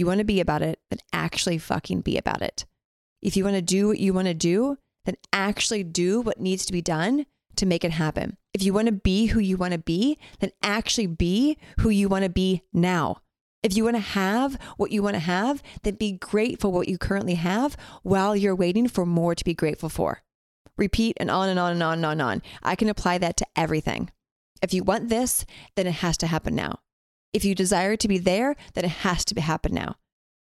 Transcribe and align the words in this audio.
You 0.00 0.06
want 0.06 0.20
to 0.20 0.24
be 0.24 0.40
about 0.40 0.62
it, 0.62 0.80
then 0.88 1.00
actually 1.12 1.58
fucking 1.58 2.00
be 2.00 2.16
about 2.16 2.40
it. 2.40 2.64
If 3.20 3.36
you 3.36 3.44
want 3.44 3.56
to 3.56 3.62
do 3.62 3.88
what 3.88 4.00
you 4.00 4.14
want 4.14 4.28
to 4.28 4.34
do, 4.34 4.78
then 5.04 5.16
actually 5.30 5.84
do 5.84 6.22
what 6.22 6.40
needs 6.40 6.64
to 6.64 6.72
be 6.72 6.80
done 6.80 7.26
to 7.56 7.66
make 7.66 7.84
it 7.84 7.90
happen. 7.90 8.38
If 8.54 8.62
you 8.62 8.72
want 8.72 8.86
to 8.86 8.92
be 8.92 9.26
who 9.26 9.40
you 9.40 9.58
want 9.58 9.74
to 9.74 9.78
be, 9.78 10.16
then 10.38 10.52
actually 10.62 11.06
be 11.06 11.58
who 11.80 11.90
you 11.90 12.08
want 12.08 12.24
to 12.24 12.30
be 12.30 12.62
now. 12.72 13.18
If 13.62 13.76
you 13.76 13.84
want 13.84 13.96
to 13.96 14.00
have 14.00 14.58
what 14.78 14.90
you 14.90 15.02
want 15.02 15.16
to 15.16 15.20
have, 15.20 15.62
then 15.82 15.96
be 15.96 16.12
grateful 16.12 16.70
for 16.70 16.78
what 16.78 16.88
you 16.88 16.96
currently 16.96 17.34
have 17.34 17.76
while 18.02 18.34
you're 18.34 18.56
waiting 18.56 18.88
for 18.88 19.04
more 19.04 19.34
to 19.34 19.44
be 19.44 19.52
grateful 19.52 19.90
for. 19.90 20.22
Repeat 20.78 21.18
and 21.20 21.30
on 21.30 21.50
and 21.50 21.58
on 21.58 21.72
and 21.72 21.82
on 21.82 21.98
and 21.98 22.06
on 22.06 22.12
and 22.12 22.22
on. 22.22 22.42
I 22.62 22.74
can 22.74 22.88
apply 22.88 23.18
that 23.18 23.36
to 23.36 23.46
everything. 23.54 24.10
If 24.62 24.72
you 24.72 24.82
want 24.82 25.10
this, 25.10 25.44
then 25.76 25.86
it 25.86 25.96
has 25.96 26.16
to 26.16 26.26
happen 26.26 26.54
now. 26.54 26.78
If 27.32 27.44
you 27.44 27.54
desire 27.54 27.96
to 27.96 28.08
be 28.08 28.18
there, 28.18 28.56
then 28.74 28.84
it 28.84 28.90
has 28.90 29.24
to 29.26 29.40
happen 29.40 29.72
now. 29.72 29.96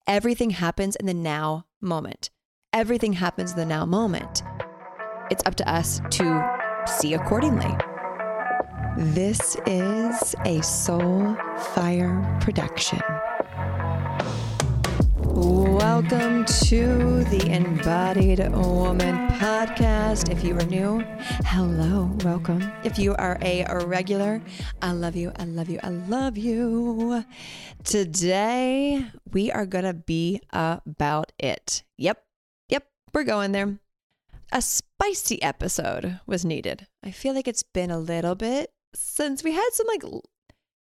Everything 0.07 0.51
happens 0.51 0.95
in 0.95 1.05
the 1.05 1.13
now 1.13 1.65
moment. 1.81 2.29
Everything 2.71 3.13
happens 3.13 3.51
in 3.51 3.57
the 3.57 3.65
now 3.65 3.85
moment. 3.85 4.41
It's 5.29 5.43
up 5.45 5.55
to 5.55 5.69
us 5.69 5.99
to 6.11 6.59
see 6.87 7.13
accordingly. 7.13 7.75
This 8.97 9.57
is 9.65 10.33
a 10.45 10.61
Soul 10.61 11.35
Fire 11.73 12.37
production. 12.39 13.01
Welcome 15.37 16.45
to 16.45 17.23
the 17.25 17.47
Embodied 17.51 18.39
Woman 18.55 19.27
podcast. 19.37 20.31
If 20.31 20.43
you 20.43 20.57
are 20.57 20.65
new, 20.65 21.01
hello, 21.45 22.09
welcome. 22.23 22.67
If 22.83 22.97
you 22.97 23.13
are 23.17 23.37
a 23.43 23.63
regular, 23.85 24.41
I 24.81 24.93
love 24.93 25.15
you, 25.15 25.31
I 25.37 25.43
love 25.43 25.69
you, 25.69 25.79
I 25.83 25.89
love 25.89 26.39
you. 26.39 27.23
Today, 27.83 29.05
we 29.31 29.51
are 29.51 29.67
going 29.67 29.85
to 29.85 29.93
be 29.93 30.41
about 30.51 31.31
it. 31.37 31.83
Yep, 31.99 32.19
yep, 32.69 32.87
we're 33.13 33.23
going 33.23 33.51
there. 33.51 33.77
A 34.51 34.59
spicy 34.59 35.39
episode 35.43 36.19
was 36.25 36.45
needed. 36.45 36.87
I 37.03 37.11
feel 37.11 37.35
like 37.35 37.47
it's 37.47 37.61
been 37.61 37.91
a 37.91 37.99
little 37.99 38.33
bit 38.33 38.71
since 38.95 39.43
we 39.43 39.51
had 39.51 39.69
some 39.73 39.85
like 39.85 40.03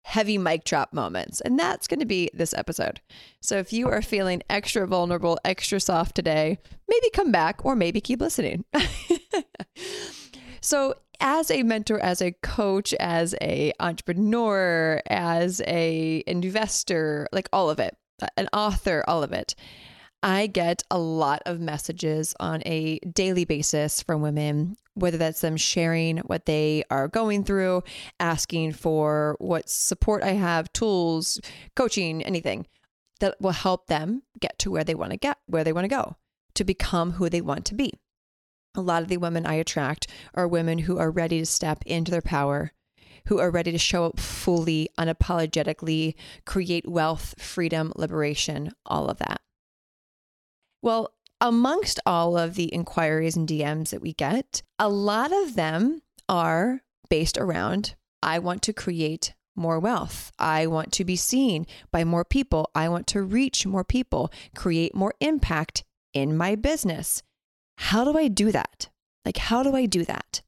heavy 0.07 0.37
mic 0.37 0.63
drop 0.63 0.93
moments. 0.93 1.41
And 1.41 1.59
that's 1.59 1.85
going 1.85 1.99
to 1.99 2.05
be 2.05 2.29
this 2.33 2.53
episode. 2.53 3.01
So 3.41 3.57
if 3.57 3.73
you 3.73 3.89
are 3.89 4.01
feeling 4.01 4.41
extra 4.49 4.87
vulnerable, 4.87 5.37
extra 5.43 5.81
soft 5.81 6.15
today, 6.15 6.59
maybe 6.87 7.09
come 7.09 7.29
back 7.29 7.65
or 7.65 7.75
maybe 7.75 7.99
keep 7.99 8.21
listening. 8.21 8.63
so 10.61 10.93
as 11.19 11.51
a 11.51 11.61
mentor, 11.63 11.99
as 11.99 12.21
a 12.21 12.31
coach, 12.31 12.93
as 12.93 13.35
a 13.41 13.73
entrepreneur, 13.81 15.01
as 15.07 15.61
a 15.67 16.23
investor, 16.25 17.27
like 17.33 17.49
all 17.51 17.69
of 17.69 17.77
it, 17.77 17.97
an 18.37 18.47
author, 18.53 19.03
all 19.09 19.23
of 19.23 19.33
it. 19.33 19.55
I 20.27 20.47
get 20.47 20.83
a 20.91 20.99
lot 20.99 21.41
of 21.45 21.61
messages 21.61 22.35
on 22.37 22.61
a 22.65 22.99
daily 22.99 23.45
basis 23.45 24.03
from 24.03 24.21
women, 24.21 24.75
whether 24.93 25.17
that's 25.17 25.39
them 25.39 25.55
sharing 25.55 26.17
what 26.17 26.45
they 26.45 26.83
are 26.89 27.07
going 27.07 27.45
through, 27.45 27.83
asking 28.19 28.73
for 28.73 29.37
what 29.39 29.69
support 29.69 30.23
I 30.23 30.31
have, 30.31 30.73
tools, 30.73 31.39
coaching, 31.77 32.21
anything 32.23 32.67
that 33.21 33.39
will 33.39 33.51
help 33.51 33.87
them 33.87 34.23
get 34.37 34.59
to 34.59 34.69
where 34.69 34.83
they 34.83 34.95
want 34.95 35.11
to 35.11 35.17
get, 35.17 35.37
where 35.45 35.63
they 35.63 35.71
want 35.71 35.85
to 35.85 35.95
go, 35.95 36.17
to 36.55 36.65
become 36.65 37.13
who 37.13 37.29
they 37.29 37.39
want 37.39 37.63
to 37.67 37.73
be. 37.73 37.93
A 38.75 38.81
lot 38.81 39.03
of 39.03 39.07
the 39.07 39.15
women 39.15 39.45
I 39.45 39.53
attract 39.53 40.07
are 40.33 40.45
women 40.45 40.79
who 40.79 40.97
are 40.97 41.09
ready 41.09 41.39
to 41.39 41.45
step 41.45 41.83
into 41.85 42.11
their 42.11 42.21
power, 42.21 42.73
who 43.27 43.39
are 43.39 43.49
ready 43.49 43.71
to 43.71 43.77
show 43.77 44.03
up 44.03 44.19
fully, 44.19 44.89
unapologetically, 44.99 46.15
create 46.45 46.85
wealth, 46.85 47.33
freedom, 47.41 47.93
liberation, 47.95 48.73
all 48.85 49.07
of 49.07 49.19
that. 49.19 49.39
Well, 50.81 51.13
amongst 51.41 51.99
all 52.05 52.37
of 52.37 52.55
the 52.55 52.73
inquiries 52.73 53.35
and 53.35 53.47
DMs 53.47 53.89
that 53.89 54.01
we 54.01 54.13
get, 54.13 54.63
a 54.79 54.89
lot 54.89 55.31
of 55.31 55.55
them 55.55 56.01
are 56.29 56.81
based 57.09 57.37
around 57.37 57.95
I 58.21 58.39
want 58.39 58.63
to 58.63 58.73
create 58.73 59.35
more 59.55 59.79
wealth. 59.79 60.31
I 60.39 60.67
want 60.67 60.91
to 60.93 61.05
be 61.05 61.15
seen 61.15 61.65
by 61.91 62.03
more 62.03 62.25
people. 62.25 62.69
I 62.75 62.89
want 62.89 63.07
to 63.07 63.21
reach 63.21 63.65
more 63.65 63.83
people, 63.83 64.31
create 64.55 64.95
more 64.95 65.13
impact 65.19 65.83
in 66.13 66.37
my 66.37 66.55
business. 66.55 67.23
How 67.77 68.03
do 68.03 68.17
I 68.17 68.27
do 68.27 68.51
that? 68.51 68.89
Like, 69.25 69.37
how 69.37 69.63
do 69.63 69.75
I 69.75 69.85
do 69.85 70.03
that? 70.05 70.41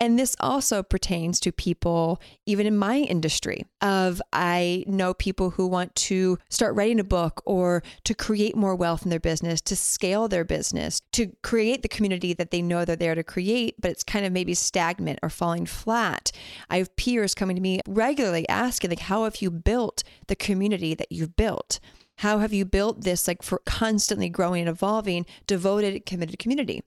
And 0.00 0.16
this 0.16 0.36
also 0.38 0.84
pertains 0.84 1.40
to 1.40 1.50
people, 1.50 2.20
even 2.46 2.66
in 2.66 2.76
my 2.76 2.98
industry, 2.98 3.66
of 3.80 4.22
I 4.32 4.84
know 4.86 5.12
people 5.12 5.50
who 5.50 5.66
want 5.66 5.92
to 5.96 6.38
start 6.48 6.76
writing 6.76 7.00
a 7.00 7.04
book 7.04 7.42
or 7.44 7.82
to 8.04 8.14
create 8.14 8.54
more 8.54 8.76
wealth 8.76 9.02
in 9.02 9.10
their 9.10 9.18
business, 9.18 9.60
to 9.62 9.74
scale 9.74 10.28
their 10.28 10.44
business, 10.44 11.02
to 11.12 11.32
create 11.42 11.82
the 11.82 11.88
community 11.88 12.32
that 12.32 12.52
they 12.52 12.62
know 12.62 12.84
they're 12.84 12.94
there 12.94 13.16
to 13.16 13.24
create, 13.24 13.74
but 13.80 13.90
it's 13.90 14.04
kind 14.04 14.24
of 14.24 14.32
maybe 14.32 14.54
stagnant 14.54 15.18
or 15.20 15.30
falling 15.30 15.66
flat. 15.66 16.30
I 16.70 16.78
have 16.78 16.94
peers 16.94 17.34
coming 17.34 17.56
to 17.56 17.62
me 17.62 17.80
regularly 17.88 18.48
asking, 18.48 18.90
like, 18.90 19.00
how 19.00 19.24
have 19.24 19.42
you 19.42 19.50
built 19.50 20.04
the 20.28 20.36
community 20.36 20.94
that 20.94 21.10
you've 21.10 21.34
built? 21.34 21.80
How 22.18 22.38
have 22.38 22.52
you 22.52 22.64
built 22.64 23.02
this 23.02 23.26
like 23.26 23.42
for 23.42 23.60
constantly 23.64 24.28
growing 24.28 24.60
and 24.60 24.68
evolving, 24.68 25.26
devoted, 25.48 26.06
committed 26.06 26.38
community? 26.38 26.82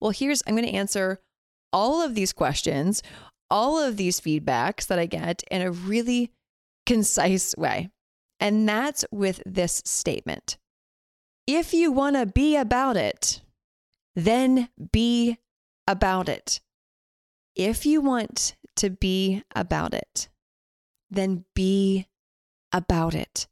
Well, 0.00 0.12
here's 0.12 0.42
I'm 0.46 0.54
going 0.54 0.68
to 0.68 0.74
answer 0.74 1.20
all 1.74 2.00
of 2.00 2.14
these 2.14 2.32
questions, 2.32 3.02
all 3.50 3.78
of 3.78 3.96
these 3.96 4.20
feedbacks 4.20 4.86
that 4.86 4.98
I 4.98 5.06
get 5.06 5.42
in 5.50 5.60
a 5.60 5.72
really 5.72 6.30
concise 6.86 7.54
way. 7.58 7.90
And 8.38 8.66
that's 8.66 9.04
with 9.10 9.42
this 9.44 9.82
statement. 9.84 10.56
If 11.46 11.74
you 11.74 11.90
want 11.92 12.16
to 12.16 12.26
be 12.26 12.56
about 12.56 12.96
it, 12.96 13.42
then 14.14 14.68
be 14.92 15.38
about 15.86 16.28
it. 16.28 16.60
If 17.56 17.84
you 17.84 18.00
want 18.00 18.54
to 18.76 18.90
be 18.90 19.42
about 19.54 19.94
it, 19.94 20.28
then 21.10 21.44
be 21.54 22.06
about 22.72 23.14
it. 23.14 23.48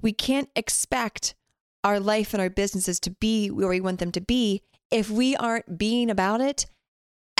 We 0.00 0.12
can't 0.12 0.50
expect 0.54 1.34
our 1.82 1.98
life 1.98 2.34
and 2.34 2.42
our 2.42 2.50
businesses 2.50 3.00
to 3.00 3.10
be 3.10 3.50
where 3.50 3.68
we 3.68 3.80
want 3.80 4.00
them 4.00 4.12
to 4.12 4.20
be 4.20 4.62
if 4.90 5.10
we 5.10 5.34
aren't 5.36 5.78
being 5.78 6.10
about 6.10 6.40
it 6.40 6.66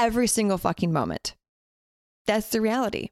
every 0.02 0.26
single 0.26 0.58
fucking 0.58 0.92
moment. 0.92 1.36
That's 2.26 2.48
the 2.48 2.60
reality. 2.60 3.10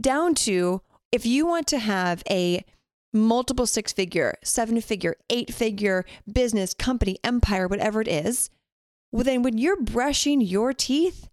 Down 0.00 0.34
to 0.46 0.80
if 1.10 1.26
you 1.26 1.44
want 1.44 1.66
to 1.68 1.80
have 1.80 2.22
a 2.30 2.64
multiple 3.12 3.66
six 3.66 3.92
figure, 3.92 4.34
seven 4.44 4.80
figure, 4.80 5.16
eight 5.28 5.52
figure 5.52 6.04
business, 6.32 6.72
company, 6.72 7.18
empire, 7.24 7.66
whatever 7.66 8.00
it 8.00 8.08
is, 8.08 8.48
well, 9.10 9.24
then 9.24 9.42
when 9.42 9.58
you're 9.58 9.82
brushing 9.82 10.40
your 10.40 10.72
teeth, 10.72 11.28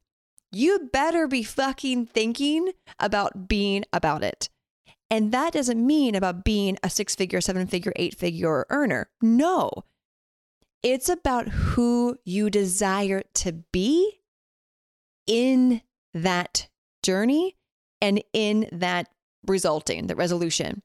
you 0.51 0.89
better 0.91 1.27
be 1.27 1.43
fucking 1.43 2.07
thinking 2.07 2.71
about 2.99 3.47
being 3.47 3.85
about 3.93 4.23
it. 4.23 4.49
And 5.11 5.31
that 5.31 5.53
doesn't 5.53 5.85
mean 5.85 6.15
about 6.15 6.43
being 6.43 6.77
a 6.81 6.89
six 6.89 7.15
figure, 7.15 7.39
seven 7.39 7.67
figure, 7.67 7.93
eight 7.95 8.17
figure 8.17 8.65
earner. 8.69 9.09
No, 9.21 9.71
it's 10.81 11.07
about 11.07 11.47
who 11.49 12.17
you 12.25 12.49
desire 12.49 13.21
to 13.35 13.53
be 13.71 14.18
in 15.29 15.81
that 16.13 16.67
journey 17.03 17.55
and 18.01 18.21
in 18.33 18.67
that 18.71 19.07
resulting, 19.45 20.07
the 20.07 20.15
resolution. 20.15 20.81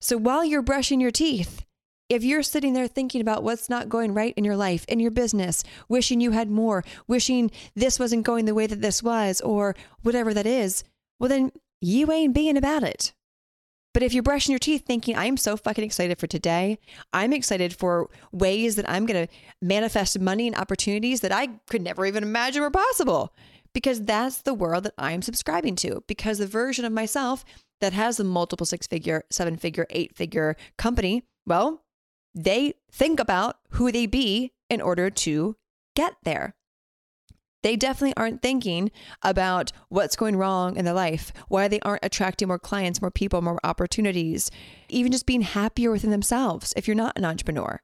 So 0.00 0.16
while 0.16 0.44
you're 0.44 0.62
brushing 0.62 1.00
your 1.00 1.10
teeth, 1.10 1.64
if 2.08 2.24
you're 2.24 2.42
sitting 2.42 2.72
there 2.72 2.86
thinking 2.86 3.20
about 3.20 3.42
what's 3.42 3.68
not 3.68 3.88
going 3.88 4.14
right 4.14 4.34
in 4.36 4.44
your 4.44 4.56
life, 4.56 4.84
in 4.86 5.00
your 5.00 5.10
business, 5.10 5.62
wishing 5.88 6.20
you 6.20 6.30
had 6.30 6.48
more, 6.50 6.84
wishing 7.06 7.50
this 7.74 7.98
wasn't 7.98 8.24
going 8.24 8.44
the 8.44 8.54
way 8.54 8.66
that 8.66 8.80
this 8.80 9.02
was, 9.02 9.40
or 9.40 9.76
whatever 10.02 10.32
that 10.32 10.46
is, 10.46 10.84
well, 11.18 11.28
then 11.28 11.52
you 11.80 12.10
ain't 12.10 12.34
being 12.34 12.56
about 12.56 12.82
it. 12.82 13.12
But 13.92 14.04
if 14.04 14.14
you're 14.14 14.22
brushing 14.22 14.52
your 14.52 14.60
teeth 14.60 14.84
thinking, 14.86 15.16
I'm 15.16 15.36
so 15.36 15.56
fucking 15.56 15.82
excited 15.82 16.18
for 16.18 16.28
today, 16.28 16.78
I'm 17.12 17.32
excited 17.32 17.74
for 17.74 18.08
ways 18.30 18.76
that 18.76 18.88
I'm 18.88 19.04
going 19.04 19.26
to 19.26 19.32
manifest 19.60 20.20
money 20.20 20.46
and 20.46 20.56
opportunities 20.56 21.22
that 21.22 21.32
I 21.32 21.48
could 21.68 21.82
never 21.82 22.06
even 22.06 22.22
imagine 22.22 22.62
were 22.62 22.70
possible, 22.70 23.34
because 23.72 24.02
that's 24.02 24.42
the 24.42 24.54
world 24.54 24.84
that 24.84 24.94
I'm 24.96 25.22
subscribing 25.22 25.74
to. 25.76 26.04
Because 26.06 26.38
the 26.38 26.46
version 26.46 26.84
of 26.84 26.92
myself 26.92 27.44
that 27.80 27.92
has 27.92 28.20
a 28.20 28.24
multiple 28.24 28.66
six 28.66 28.86
figure, 28.86 29.24
seven 29.30 29.56
figure, 29.56 29.86
eight 29.90 30.14
figure 30.14 30.56
company, 30.76 31.24
well, 31.46 31.82
they 32.32 32.74
think 32.92 33.18
about 33.18 33.56
who 33.70 33.90
they 33.90 34.06
be 34.06 34.52
in 34.68 34.80
order 34.80 35.10
to 35.10 35.56
get 35.96 36.14
there. 36.22 36.54
They 37.62 37.76
definitely 37.76 38.14
aren't 38.16 38.42
thinking 38.42 38.90
about 39.22 39.72
what's 39.88 40.16
going 40.16 40.36
wrong 40.36 40.76
in 40.76 40.84
their 40.84 40.94
life, 40.94 41.32
why 41.48 41.68
they 41.68 41.80
aren't 41.80 42.04
attracting 42.04 42.48
more 42.48 42.58
clients, 42.58 43.02
more 43.02 43.10
people, 43.10 43.42
more 43.42 43.60
opportunities, 43.62 44.50
even 44.88 45.12
just 45.12 45.26
being 45.26 45.42
happier 45.42 45.90
within 45.90 46.10
themselves 46.10 46.72
if 46.76 46.88
you're 46.88 46.94
not 46.94 47.18
an 47.18 47.24
entrepreneur. 47.24 47.80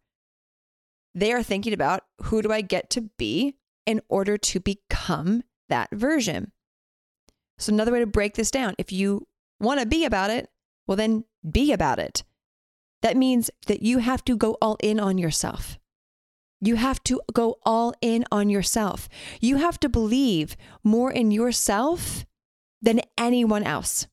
They 1.15 1.33
are 1.33 1.43
thinking 1.43 1.73
about 1.73 2.03
who 2.25 2.43
do 2.43 2.53
I 2.53 2.61
get 2.61 2.91
to 2.91 3.03
be 3.19 3.57
in 3.85 4.01
order 4.09 4.37
to 4.37 4.61
become 4.61 5.43
that 5.69 5.89
version. 5.93 6.53
So, 7.59 7.73
another 7.73 7.93
way 7.93 8.01
to 8.01 8.07
break 8.07 8.35
this 8.35 8.51
down 8.51 8.75
if 8.79 8.93
you 8.93 9.27
want 9.61 9.81
to 9.81 9.87
be 9.87 10.05
about 10.05 10.31
it, 10.31 10.49
well, 10.87 10.97
then 10.97 11.25
be 11.51 11.73
about 11.73 11.99
it. 11.99 12.23
That 13.03 13.17
means 13.17 13.51
that 13.67 13.83
you 13.83 13.99
have 13.99 14.25
to 14.25 14.37
go 14.37 14.57
all 14.61 14.77
in 14.83 15.01
on 15.01 15.19
yourself. 15.19 15.79
You 16.61 16.77
have 16.77 17.03
to 17.05 17.21
go 17.33 17.59
all 17.65 17.95
in 18.01 18.25
on 18.33 18.49
yourself. 18.49 19.09
You 19.41 19.57
have 19.57 19.79
to 19.81 19.89
believe 19.89 20.57
more 20.83 21.13
in 21.13 21.31
yourself 21.31 22.25
than 22.81 23.01
anyone 23.19 23.63
else 23.63 24.07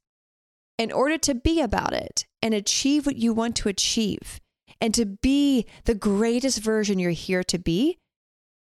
in 0.77 0.91
order 0.91 1.17
to 1.19 1.35
be 1.35 1.61
about 1.61 1.93
it 1.93 2.25
and 2.41 2.53
achieve 2.53 3.05
what 3.05 3.15
you 3.15 3.33
want 3.33 3.55
to 3.57 3.69
achieve 3.69 4.41
and 4.81 4.93
to 4.93 5.05
be 5.05 5.65
the 5.85 5.95
greatest 5.95 6.59
version 6.59 6.99
you're 6.99 7.11
here 7.11 7.43
to 7.43 7.57
be. 7.57 7.97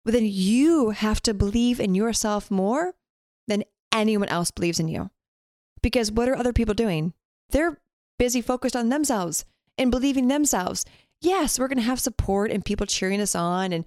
But 0.05 0.13
then 0.13 0.25
you 0.25 0.91
have 0.91 1.21
to 1.23 1.33
believe 1.33 1.79
in 1.79 1.93
yourself 1.93 2.49
more 2.49 2.93
than 3.47 3.63
anyone 3.93 4.29
else 4.29 4.49
believes 4.49 4.79
in 4.79 4.87
you. 4.87 5.11
Because 5.81 6.11
what 6.11 6.27
are 6.27 6.35
other 6.35 6.53
people 6.53 6.73
doing? 6.73 7.13
They're 7.49 7.79
busy 8.17 8.41
focused 8.41 8.75
on 8.75 8.89
themselves 8.89 9.45
and 9.77 9.91
believing 9.91 10.27
themselves. 10.27 10.85
Yes, 11.21 11.59
we're 11.59 11.67
going 11.67 11.77
to 11.77 11.83
have 11.83 11.99
support 11.99 12.51
and 12.51 12.63
people 12.63 12.85
cheering 12.85 13.21
us 13.21 13.35
on 13.35 13.73
and 13.73 13.85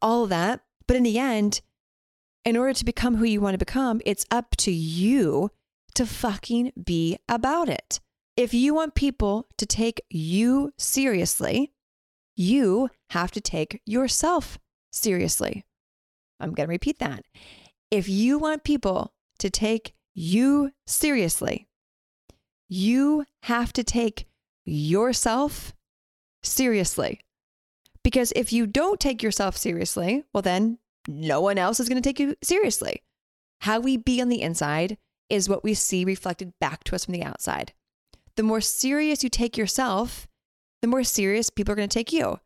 all 0.00 0.24
of 0.24 0.30
that. 0.30 0.60
But 0.86 0.96
in 0.96 1.04
the 1.04 1.18
end, 1.18 1.60
in 2.44 2.56
order 2.56 2.72
to 2.72 2.84
become 2.84 3.16
who 3.16 3.24
you 3.24 3.40
want 3.40 3.54
to 3.54 3.58
become, 3.58 4.00
it's 4.04 4.26
up 4.30 4.56
to 4.56 4.72
you 4.72 5.50
to 5.94 6.06
fucking 6.06 6.72
be 6.82 7.18
about 7.28 7.68
it. 7.68 8.00
If 8.36 8.52
you 8.54 8.74
want 8.74 8.94
people 8.94 9.46
to 9.58 9.66
take 9.66 10.00
you 10.10 10.72
seriously, 10.78 11.72
you 12.34 12.88
have 13.10 13.30
to 13.32 13.40
take 13.40 13.80
yourself 13.84 14.58
seriously. 14.90 15.64
I'm 16.40 16.52
going 16.52 16.66
to 16.66 16.72
repeat 16.72 16.98
that. 16.98 17.24
If 17.90 18.08
you 18.08 18.38
want 18.38 18.64
people 18.64 19.12
to 19.38 19.50
take 19.50 19.94
you 20.14 20.72
seriously, 20.86 21.68
you 22.68 23.26
have 23.44 23.72
to 23.74 23.84
take 23.84 24.26
yourself 24.64 25.74
seriously. 26.42 27.20
Because 28.02 28.32
if 28.34 28.52
you 28.52 28.66
don't 28.66 29.00
take 29.00 29.22
yourself 29.22 29.56
seriously, 29.56 30.24
well, 30.32 30.42
then 30.42 30.78
no 31.06 31.40
one 31.40 31.58
else 31.58 31.80
is 31.80 31.88
going 31.88 32.00
to 32.00 32.08
take 32.08 32.18
you 32.18 32.36
seriously. 32.42 33.02
How 33.60 33.78
we 33.78 33.96
be 33.96 34.20
on 34.20 34.28
the 34.28 34.42
inside 34.42 34.98
is 35.28 35.48
what 35.48 35.64
we 35.64 35.74
see 35.74 36.04
reflected 36.04 36.52
back 36.60 36.84
to 36.84 36.94
us 36.94 37.04
from 37.04 37.12
the 37.12 37.22
outside. 37.22 37.72
The 38.36 38.42
more 38.42 38.60
serious 38.60 39.22
you 39.22 39.28
take 39.28 39.56
yourself, 39.56 40.26
the 40.80 40.88
more 40.88 41.04
serious 41.04 41.48
people 41.50 41.72
are 41.72 41.76
going 41.76 41.88
to 41.88 41.94
take 41.94 42.12
you. 42.12 42.40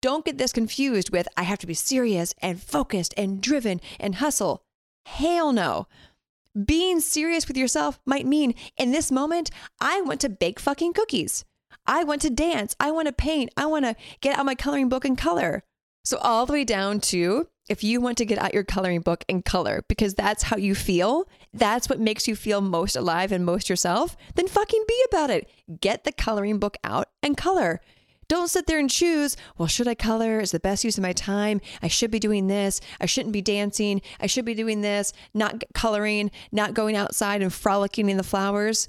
Don't 0.00 0.24
get 0.24 0.38
this 0.38 0.52
confused 0.52 1.10
with, 1.10 1.28
I 1.36 1.44
have 1.44 1.58
to 1.60 1.66
be 1.66 1.74
serious 1.74 2.34
and 2.38 2.60
focused 2.60 3.14
and 3.16 3.40
driven 3.40 3.80
and 4.00 4.16
hustle. 4.16 4.64
Hell 5.06 5.52
no. 5.52 5.86
Being 6.64 7.00
serious 7.00 7.48
with 7.48 7.56
yourself 7.56 8.00
might 8.04 8.26
mean 8.26 8.54
in 8.76 8.92
this 8.92 9.10
moment, 9.10 9.50
I 9.80 10.00
want 10.02 10.20
to 10.20 10.28
bake 10.28 10.60
fucking 10.60 10.92
cookies. 10.92 11.44
I 11.86 12.04
want 12.04 12.22
to 12.22 12.30
dance. 12.30 12.76
I 12.78 12.90
want 12.90 13.06
to 13.06 13.12
paint. 13.12 13.50
I 13.56 13.66
want 13.66 13.84
to 13.84 13.96
get 14.20 14.38
out 14.38 14.46
my 14.46 14.54
coloring 14.54 14.88
book 14.88 15.04
and 15.04 15.18
color. 15.18 15.64
So, 16.04 16.18
all 16.18 16.46
the 16.46 16.52
way 16.52 16.64
down 16.64 17.00
to 17.00 17.48
if 17.68 17.84
you 17.84 18.00
want 18.00 18.18
to 18.18 18.24
get 18.24 18.38
out 18.38 18.54
your 18.54 18.64
coloring 18.64 19.00
book 19.00 19.24
and 19.28 19.44
color 19.44 19.84
because 19.88 20.14
that's 20.14 20.42
how 20.42 20.56
you 20.56 20.74
feel, 20.74 21.28
that's 21.54 21.88
what 21.88 22.00
makes 22.00 22.26
you 22.26 22.34
feel 22.34 22.60
most 22.60 22.96
alive 22.96 23.30
and 23.30 23.44
most 23.44 23.68
yourself, 23.68 24.16
then 24.34 24.48
fucking 24.48 24.84
be 24.88 25.04
about 25.08 25.30
it. 25.30 25.48
Get 25.80 26.04
the 26.04 26.12
coloring 26.12 26.58
book 26.58 26.76
out 26.82 27.08
and 27.22 27.36
color. 27.36 27.80
Don't 28.28 28.48
sit 28.48 28.66
there 28.66 28.78
and 28.78 28.88
choose, 28.88 29.36
well, 29.58 29.68
should 29.68 29.86
I 29.86 29.94
color? 29.94 30.40
Is 30.40 30.52
the 30.52 30.60
best 30.60 30.84
use 30.84 30.96
of 30.96 31.02
my 31.02 31.12
time? 31.12 31.60
I 31.82 31.88
should 31.88 32.10
be 32.10 32.18
doing 32.18 32.46
this. 32.46 32.80
I 33.00 33.06
shouldn't 33.06 33.32
be 33.32 33.42
dancing. 33.42 34.00
I 34.20 34.26
should 34.26 34.44
be 34.44 34.54
doing 34.54 34.80
this, 34.80 35.12
not 35.34 35.62
coloring, 35.74 36.30
not 36.50 36.74
going 36.74 36.96
outside 36.96 37.42
and 37.42 37.52
frolicking 37.52 38.08
in 38.08 38.16
the 38.16 38.22
flowers. 38.22 38.88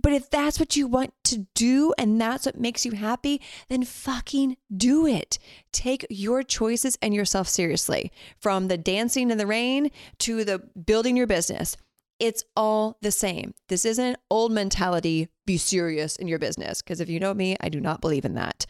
But 0.00 0.12
if 0.12 0.30
that's 0.30 0.60
what 0.60 0.76
you 0.76 0.86
want 0.86 1.12
to 1.24 1.46
do 1.54 1.92
and 1.98 2.20
that's 2.20 2.46
what 2.46 2.60
makes 2.60 2.86
you 2.86 2.92
happy, 2.92 3.40
then 3.68 3.84
fucking 3.84 4.56
do 4.74 5.06
it. 5.06 5.38
Take 5.72 6.06
your 6.08 6.42
choices 6.42 6.96
and 7.02 7.14
yourself 7.14 7.48
seriously. 7.48 8.12
From 8.40 8.68
the 8.68 8.78
dancing 8.78 9.30
in 9.30 9.38
the 9.38 9.46
rain 9.46 9.90
to 10.20 10.44
the 10.44 10.58
building 10.58 11.16
your 11.16 11.26
business, 11.26 11.76
it's 12.18 12.44
all 12.56 12.96
the 13.00 13.12
same. 13.12 13.54
This 13.68 13.84
isn't 13.84 14.16
old 14.30 14.52
mentality, 14.52 15.28
be 15.46 15.56
serious 15.56 16.16
in 16.16 16.28
your 16.28 16.38
business. 16.38 16.82
Because 16.82 17.00
if 17.00 17.08
you 17.08 17.20
know 17.20 17.34
me, 17.34 17.56
I 17.60 17.68
do 17.68 17.80
not 17.80 18.00
believe 18.00 18.24
in 18.24 18.34
that. 18.34 18.66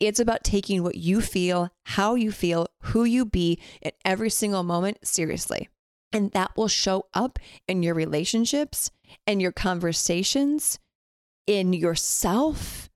It's 0.00 0.20
about 0.20 0.42
taking 0.42 0.82
what 0.82 0.96
you 0.96 1.20
feel, 1.20 1.70
how 1.84 2.16
you 2.16 2.32
feel, 2.32 2.66
who 2.80 3.04
you 3.04 3.24
be 3.24 3.60
at 3.82 3.94
every 4.04 4.30
single 4.30 4.64
moment 4.64 4.98
seriously. 5.06 5.68
And 6.12 6.30
that 6.32 6.56
will 6.56 6.68
show 6.68 7.06
up 7.14 7.38
in 7.66 7.82
your 7.82 7.94
relationships 7.94 8.90
and 9.26 9.40
your 9.40 9.52
conversations, 9.52 10.78
in 11.46 11.72
yourself. 11.72 12.90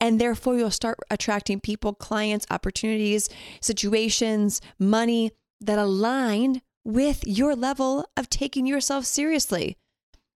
And 0.00 0.20
therefore, 0.20 0.56
you'll 0.56 0.70
start 0.70 0.98
attracting 1.10 1.60
people, 1.60 1.94
clients, 1.94 2.46
opportunities, 2.50 3.28
situations, 3.60 4.60
money 4.78 5.30
that 5.60 5.78
align 5.78 6.60
with 6.84 7.26
your 7.26 7.54
level 7.54 8.04
of 8.16 8.28
taking 8.28 8.66
yourself 8.66 9.04
seriously. 9.04 9.76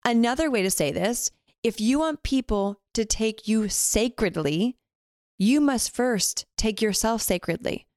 Another 0.04 0.52
way 0.52 0.62
to 0.62 0.70
say 0.70 0.92
this 0.92 1.32
if 1.64 1.82
you 1.82 2.00
want 2.00 2.22
people 2.22 2.80
to 2.94 3.06
take 3.06 3.48
you 3.48 3.68
sacredly, 3.70 4.78
you 5.40 5.60
must 5.60 5.94
first 5.94 6.46
take 6.58 6.82
yourself 6.82 7.22
sacredly. 7.24 7.88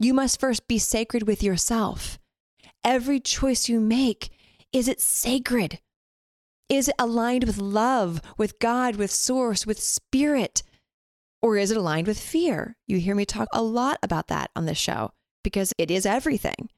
You 0.00 0.14
must 0.14 0.40
first 0.40 0.66
be 0.66 0.78
sacred 0.78 1.26
with 1.26 1.42
yourself. 1.42 2.18
Every 2.84 3.20
choice 3.20 3.68
you 3.68 3.80
make, 3.80 4.30
is 4.72 4.88
it 4.88 5.00
sacred? 5.00 5.80
Is 6.68 6.88
it 6.88 6.94
aligned 6.98 7.44
with 7.44 7.58
love, 7.58 8.20
with 8.36 8.58
God, 8.58 8.96
with 8.96 9.10
source, 9.10 9.66
with 9.66 9.80
spirit? 9.80 10.62
Or 11.40 11.56
is 11.56 11.70
it 11.70 11.76
aligned 11.76 12.06
with 12.06 12.18
fear? 12.18 12.76
You 12.86 12.98
hear 12.98 13.14
me 13.14 13.24
talk 13.24 13.48
a 13.52 13.62
lot 13.62 13.98
about 14.02 14.28
that 14.28 14.50
on 14.54 14.66
this 14.66 14.78
show 14.78 15.12
because 15.42 15.72
it 15.78 15.90
is 15.90 16.04
everything. 16.04 16.68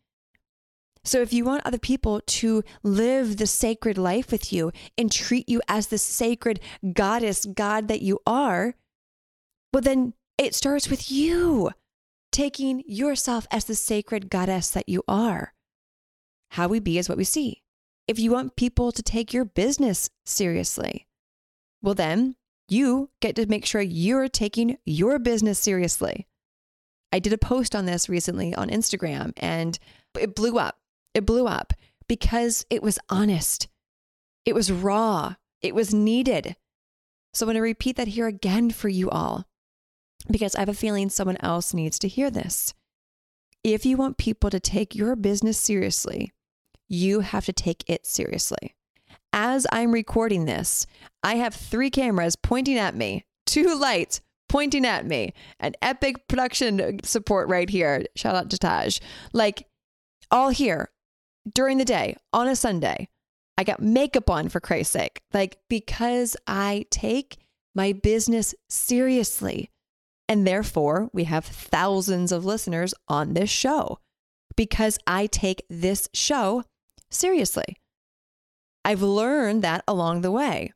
So, 1.03 1.23
if 1.23 1.32
you 1.32 1.44
want 1.44 1.65
other 1.65 1.79
people 1.79 2.21
to 2.27 2.62
live 2.82 3.38
the 3.38 3.47
sacred 3.47 3.97
life 3.97 4.31
with 4.31 4.53
you 4.53 4.71
and 4.99 5.11
treat 5.11 5.49
you 5.49 5.62
as 5.67 5.87
the 5.87 5.97
sacred 5.97 6.61
goddess, 6.93 7.47
God 7.47 7.88
that 7.88 8.03
you 8.03 8.21
are, 8.27 8.75
well, 9.73 9.81
then 9.81 10.12
it 10.37 10.55
starts 10.55 10.91
with 10.91 11.11
you 11.11 11.71
taking 12.32 12.82
yourself 12.87 13.47
as 13.50 13.65
the 13.65 13.75
sacred 13.75 14.29
goddess 14.29 14.71
that 14.71 14.88
you 14.88 15.03
are. 15.09 15.55
How 16.50 16.69
we 16.69 16.81
be 16.81 16.99
is 16.99 17.08
what 17.08 17.19
we 17.19 17.25
see. 17.25 17.62
If 18.06 18.19
you 18.19 18.31
want 18.31 18.56
people 18.56 18.93
to 18.93 19.02
take 19.02 19.32
your 19.32 19.44
business 19.44 20.11
seriously, 20.25 21.06
well, 21.82 21.94
then 21.94 22.37
you 22.69 23.11
get 23.20 23.37
to 23.37 23.47
make 23.47 23.64
sure 23.64 23.81
you're 23.81 24.29
taking 24.29 24.79
your 24.85 25.19
business 25.19 25.58
seriously. 25.58 26.26
I 27.13 27.19
did 27.19 27.32
a 27.32 27.39
post 27.39 27.74
on 27.74 27.86
this 27.86 28.08
recently 28.08 28.55
on 28.55 28.69
Instagram 28.69 29.32
and 29.36 29.79
it 30.19 30.34
blew 30.34 30.58
up. 30.58 30.79
It 31.15 31.27
blew 31.27 31.46
up 31.46 31.72
because 32.08 32.65
it 32.70 32.82
was 32.82 32.98
honest, 33.08 33.69
it 34.44 34.55
was 34.55 34.72
raw, 34.72 35.34
it 35.63 35.74
was 35.74 35.94
needed. 35.94 36.56
So 37.32 37.44
I'm 37.44 37.48
going 37.48 37.55
to 37.56 37.60
repeat 37.60 37.96
that 37.96 38.08
here 38.08 38.27
again 38.27 38.70
for 38.70 38.89
you 38.89 39.08
all 39.10 39.46
because 40.31 40.55
I 40.55 40.60
have 40.60 40.69
a 40.69 40.74
feeling 40.74 41.08
someone 41.08 41.36
else 41.41 41.72
needs 41.74 41.98
to 42.01 42.08
hear 42.08 42.31
this. 42.31 42.74
If 43.63 43.84
you 43.84 43.96
want 43.96 44.17
people 44.17 44.51
to 44.51 44.58
take 44.60 44.94
your 44.94 45.15
business 45.17 45.58
seriously, 45.58 46.32
you 46.91 47.20
have 47.20 47.47
to 47.47 47.53
take 47.55 47.89
it 47.89 48.05
seriously. 48.05 48.75
As 49.32 49.67
I'm 49.73 49.93
recording 49.93 50.44
this, 50.44 50.87
I 51.23 51.37
have 51.37 51.55
three 51.55 51.89
cameras 51.89 52.37
pointing 52.37 52.77
at 52.77 52.94
me, 52.94 53.25
two 53.47 53.79
lights 53.79 54.20
pointing 54.49 54.85
at 54.85 55.06
me, 55.06 55.32
an 55.61 55.75
epic 55.81 56.27
production 56.29 57.01
support 57.05 57.49
right 57.49 57.70
here. 57.70 58.05
Shout 58.17 58.35
out 58.35 58.51
to 58.51 58.59
Taj. 58.59 58.99
Like, 59.32 59.67
all 60.32 60.51
here 60.51 60.91
during 61.55 61.79
the 61.79 61.85
day 61.85 62.17
on 62.32 62.49
a 62.49 62.56
Sunday. 62.56 63.09
I 63.56 63.65
got 63.65 63.81
makeup 63.81 64.29
on 64.29 64.49
for 64.49 64.59
Christ's 64.59 64.93
sake. 64.93 65.20
Like, 65.32 65.59
because 65.69 66.37
I 66.47 66.87
take 66.91 67.39
my 67.75 67.93
business 67.93 68.55
seriously. 68.69 69.70
And 70.29 70.47
therefore, 70.47 71.11
we 71.13 71.25
have 71.25 71.44
thousands 71.44 72.32
of 72.32 72.44
listeners 72.44 72.94
on 73.09 73.35
this 73.35 73.51
show 73.51 73.99
because 74.56 74.99
I 75.06 75.27
take 75.27 75.65
this 75.69 76.09
show 76.13 76.65
seriously. 77.10 77.76
I've 78.84 79.02
learned 79.02 79.62
that 79.62 79.84
along 79.86 80.20
the 80.20 80.31
way. 80.31 80.72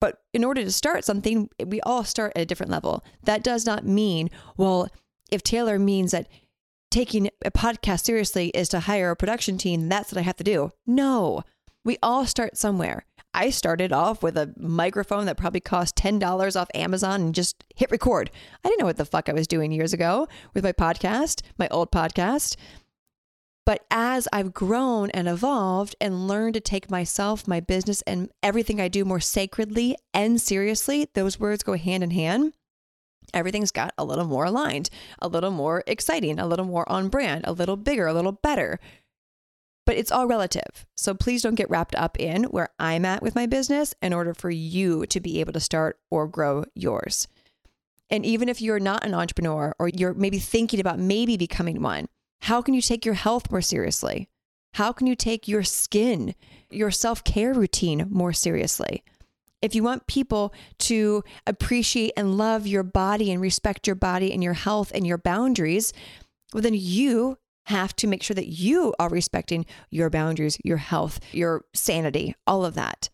But 0.00 0.18
in 0.32 0.42
order 0.42 0.64
to 0.64 0.72
start 0.72 1.04
something, 1.04 1.48
we 1.64 1.80
all 1.82 2.02
start 2.02 2.32
at 2.34 2.42
a 2.42 2.46
different 2.46 2.72
level. 2.72 3.04
That 3.22 3.44
does 3.44 3.64
not 3.64 3.86
mean, 3.86 4.30
well, 4.56 4.88
if 5.30 5.42
Taylor 5.42 5.78
means 5.78 6.10
that 6.10 6.28
taking 6.90 7.30
a 7.44 7.50
podcast 7.50 8.04
seriously 8.04 8.48
is 8.48 8.68
to 8.70 8.80
hire 8.80 9.10
a 9.10 9.16
production 9.16 9.58
team, 9.58 9.88
that's 9.88 10.10
what 10.10 10.18
I 10.18 10.22
have 10.22 10.36
to 10.36 10.44
do. 10.44 10.72
No, 10.86 11.42
we 11.84 11.98
all 12.02 12.26
start 12.26 12.56
somewhere. 12.56 13.06
I 13.34 13.48
started 13.50 13.92
off 13.92 14.22
with 14.22 14.36
a 14.36 14.52
microphone 14.58 15.24
that 15.26 15.38
probably 15.38 15.60
cost 15.60 15.96
$10 15.96 16.60
off 16.60 16.68
Amazon 16.74 17.22
and 17.22 17.34
just 17.34 17.64
hit 17.74 17.90
record. 17.90 18.30
I 18.62 18.68
didn't 18.68 18.80
know 18.80 18.86
what 18.86 18.98
the 18.98 19.06
fuck 19.06 19.28
I 19.28 19.32
was 19.32 19.46
doing 19.46 19.72
years 19.72 19.94
ago 19.94 20.28
with 20.52 20.64
my 20.64 20.72
podcast, 20.72 21.40
my 21.58 21.66
old 21.68 21.90
podcast. 21.90 22.56
But 23.64 23.84
as 23.90 24.26
I've 24.32 24.52
grown 24.52 25.10
and 25.10 25.28
evolved 25.28 25.94
and 26.00 26.26
learned 26.26 26.54
to 26.54 26.60
take 26.60 26.90
myself, 26.90 27.46
my 27.46 27.60
business, 27.60 28.02
and 28.02 28.30
everything 28.42 28.80
I 28.80 28.88
do 28.88 29.04
more 29.04 29.20
sacredly 29.20 29.96
and 30.12 30.40
seriously, 30.40 31.08
those 31.14 31.38
words 31.38 31.62
go 31.62 31.74
hand 31.74 32.02
in 32.02 32.10
hand. 32.10 32.54
everything's 33.34 33.70
got 33.70 33.94
a 33.96 34.04
little 34.04 34.24
more 34.24 34.44
aligned, 34.44 34.90
a 35.20 35.28
little 35.28 35.50
more 35.50 35.82
exciting, 35.86 36.38
a 36.38 36.46
little 36.46 36.64
more 36.64 36.88
on 36.90 37.08
brand, 37.08 37.44
a 37.46 37.52
little 37.52 37.76
bigger, 37.76 38.06
a 38.06 38.12
little 38.12 38.32
better. 38.32 38.78
But 39.84 39.96
it's 39.96 40.12
all 40.12 40.26
relative. 40.26 40.86
So 40.96 41.14
please 41.14 41.42
don't 41.42 41.56
get 41.56 41.70
wrapped 41.70 41.94
up 41.94 42.18
in 42.20 42.44
where 42.44 42.68
I'm 42.78 43.04
at 43.04 43.22
with 43.22 43.34
my 43.34 43.46
business 43.46 43.94
in 44.00 44.12
order 44.12 44.32
for 44.34 44.50
you 44.50 45.06
to 45.06 45.20
be 45.20 45.40
able 45.40 45.52
to 45.54 45.60
start 45.60 45.98
or 46.10 46.28
grow 46.28 46.64
yours. 46.74 47.26
And 48.10 48.24
even 48.26 48.48
if 48.48 48.60
you're 48.60 48.78
not 48.78 49.04
an 49.04 49.14
entrepreneur 49.14 49.74
or 49.78 49.88
you're 49.88 50.14
maybe 50.14 50.38
thinking 50.38 50.78
about 50.78 50.98
maybe 50.98 51.36
becoming 51.36 51.80
one, 51.82 52.06
how 52.42 52.60
can 52.60 52.74
you 52.74 52.82
take 52.82 53.04
your 53.04 53.14
health 53.14 53.50
more 53.52 53.60
seriously? 53.60 54.28
How 54.74 54.92
can 54.92 55.06
you 55.06 55.14
take 55.14 55.46
your 55.46 55.62
skin, 55.62 56.34
your 56.70 56.90
self 56.90 57.22
care 57.22 57.54
routine 57.54 58.08
more 58.10 58.32
seriously? 58.32 59.04
If 59.60 59.76
you 59.76 59.84
want 59.84 60.08
people 60.08 60.52
to 60.80 61.22
appreciate 61.46 62.14
and 62.16 62.36
love 62.36 62.66
your 62.66 62.82
body 62.82 63.30
and 63.30 63.40
respect 63.40 63.86
your 63.86 63.94
body 63.94 64.32
and 64.32 64.42
your 64.42 64.54
health 64.54 64.90
and 64.92 65.06
your 65.06 65.18
boundaries, 65.18 65.92
well, 66.52 66.62
then 66.62 66.74
you 66.74 67.38
have 67.66 67.94
to 67.94 68.08
make 68.08 68.24
sure 68.24 68.34
that 68.34 68.48
you 68.48 68.92
are 68.98 69.08
respecting 69.08 69.64
your 69.90 70.10
boundaries, 70.10 70.58
your 70.64 70.78
health, 70.78 71.20
your 71.30 71.64
sanity, 71.74 72.34
all 72.44 72.64
of 72.64 72.74
that. 72.74 73.08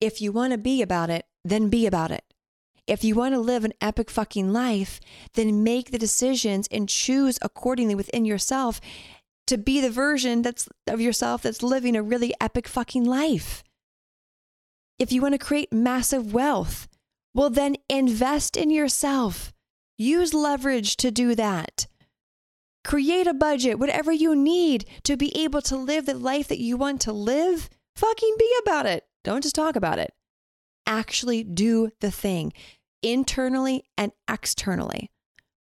If 0.00 0.20
you 0.20 0.32
want 0.32 0.50
to 0.50 0.58
be 0.58 0.82
about 0.82 1.10
it, 1.10 1.26
then 1.44 1.68
be 1.68 1.86
about 1.86 2.10
it. 2.10 2.24
If 2.86 3.02
you 3.02 3.14
want 3.14 3.34
to 3.34 3.40
live 3.40 3.64
an 3.64 3.72
epic 3.80 4.10
fucking 4.10 4.52
life, 4.52 5.00
then 5.34 5.64
make 5.64 5.90
the 5.90 5.98
decisions 5.98 6.68
and 6.70 6.88
choose 6.88 7.38
accordingly 7.42 7.94
within 7.94 8.24
yourself 8.24 8.80
to 9.46 9.58
be 9.58 9.80
the 9.80 9.90
version 9.90 10.42
that's 10.42 10.68
of 10.86 11.00
yourself 11.00 11.42
that's 11.42 11.62
living 11.62 11.96
a 11.96 12.02
really 12.02 12.34
epic 12.40 12.68
fucking 12.68 13.04
life. 13.04 13.62
If 14.98 15.12
you 15.12 15.20
want 15.20 15.34
to 15.34 15.38
create 15.38 15.72
massive 15.72 16.32
wealth, 16.32 16.88
well, 17.34 17.50
then 17.50 17.76
invest 17.90 18.56
in 18.56 18.70
yourself. 18.70 19.52
Use 19.98 20.32
leverage 20.32 20.96
to 20.96 21.10
do 21.10 21.34
that. 21.34 21.86
Create 22.84 23.26
a 23.26 23.34
budget, 23.34 23.78
whatever 23.78 24.12
you 24.12 24.34
need 24.34 24.86
to 25.02 25.16
be 25.16 25.36
able 25.36 25.60
to 25.62 25.76
live 25.76 26.06
the 26.06 26.14
life 26.14 26.48
that 26.48 26.60
you 26.60 26.76
want 26.76 27.00
to 27.02 27.12
live. 27.12 27.68
Fucking 27.96 28.36
be 28.38 28.54
about 28.62 28.86
it. 28.86 29.04
Don't 29.24 29.42
just 29.42 29.54
talk 29.54 29.76
about 29.76 29.98
it. 29.98 30.12
Actually 30.86 31.42
do 31.42 31.90
the 32.00 32.10
thing 32.10 32.52
internally 33.06 33.84
and 33.96 34.10
externally. 34.28 35.10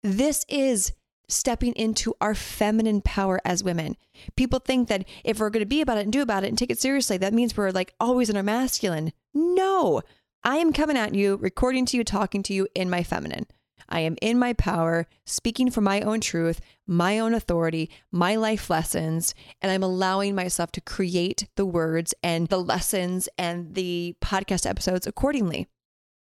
This 0.03 0.45
is 0.49 0.91
stepping 1.29 1.71
into 1.73 2.13
our 2.19 2.35
feminine 2.35 2.99
power 2.99 3.39
as 3.45 3.63
women. 3.63 3.95
People 4.35 4.59
think 4.59 4.89
that 4.89 5.07
if 5.23 5.39
we're 5.39 5.49
going 5.49 5.61
to 5.63 5.65
be 5.65 5.79
about 5.79 5.97
it 5.97 6.01
and 6.01 6.11
do 6.11 6.21
about 6.21 6.43
it 6.43 6.49
and 6.49 6.57
take 6.57 6.69
it 6.69 6.79
seriously, 6.79 7.17
that 7.17 7.33
means 7.33 7.55
we're 7.55 7.71
like 7.71 7.93
always 8.01 8.29
in 8.29 8.35
our 8.35 8.43
masculine. 8.43 9.13
No, 9.33 10.01
I 10.43 10.57
am 10.57 10.73
coming 10.73 10.97
at 10.97 11.15
you, 11.15 11.37
recording 11.37 11.85
to 11.85 11.97
you, 11.97 12.03
talking 12.03 12.43
to 12.43 12.53
you 12.53 12.67
in 12.75 12.89
my 12.89 13.01
feminine. 13.01 13.47
I 13.87 14.01
am 14.01 14.17
in 14.21 14.37
my 14.37 14.51
power, 14.53 15.07
speaking 15.25 15.71
from 15.71 15.85
my 15.85 16.01
own 16.01 16.19
truth, 16.19 16.59
my 16.85 17.17
own 17.17 17.33
authority, 17.33 17.89
my 18.11 18.35
life 18.35 18.69
lessons, 18.69 19.33
and 19.61 19.71
I'm 19.71 19.83
allowing 19.83 20.35
myself 20.35 20.71
to 20.73 20.81
create 20.81 21.47
the 21.55 21.65
words 21.65 22.13
and 22.21 22.47
the 22.47 22.61
lessons 22.61 23.29
and 23.37 23.73
the 23.73 24.15
podcast 24.21 24.69
episodes 24.69 25.07
accordingly. 25.07 25.67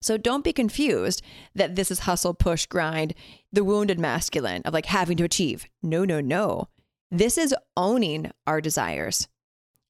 So 0.05 0.17
don't 0.17 0.43
be 0.43 0.53
confused 0.53 1.23
that 1.55 1.75
this 1.75 1.89
is 1.89 2.01
hustle, 2.01 2.35
push, 2.35 2.67
grind, 2.67 3.15
the 3.51 3.63
wounded 3.63 3.99
masculine 3.99 4.61
of 4.61 4.71
like 4.71 4.85
having 4.85 5.17
to 5.17 5.23
achieve. 5.23 5.65
No, 5.81 6.05
no, 6.05 6.21
no. 6.21 6.67
This 7.09 7.39
is 7.39 7.55
owning 7.75 8.29
our 8.45 8.61
desires 8.61 9.27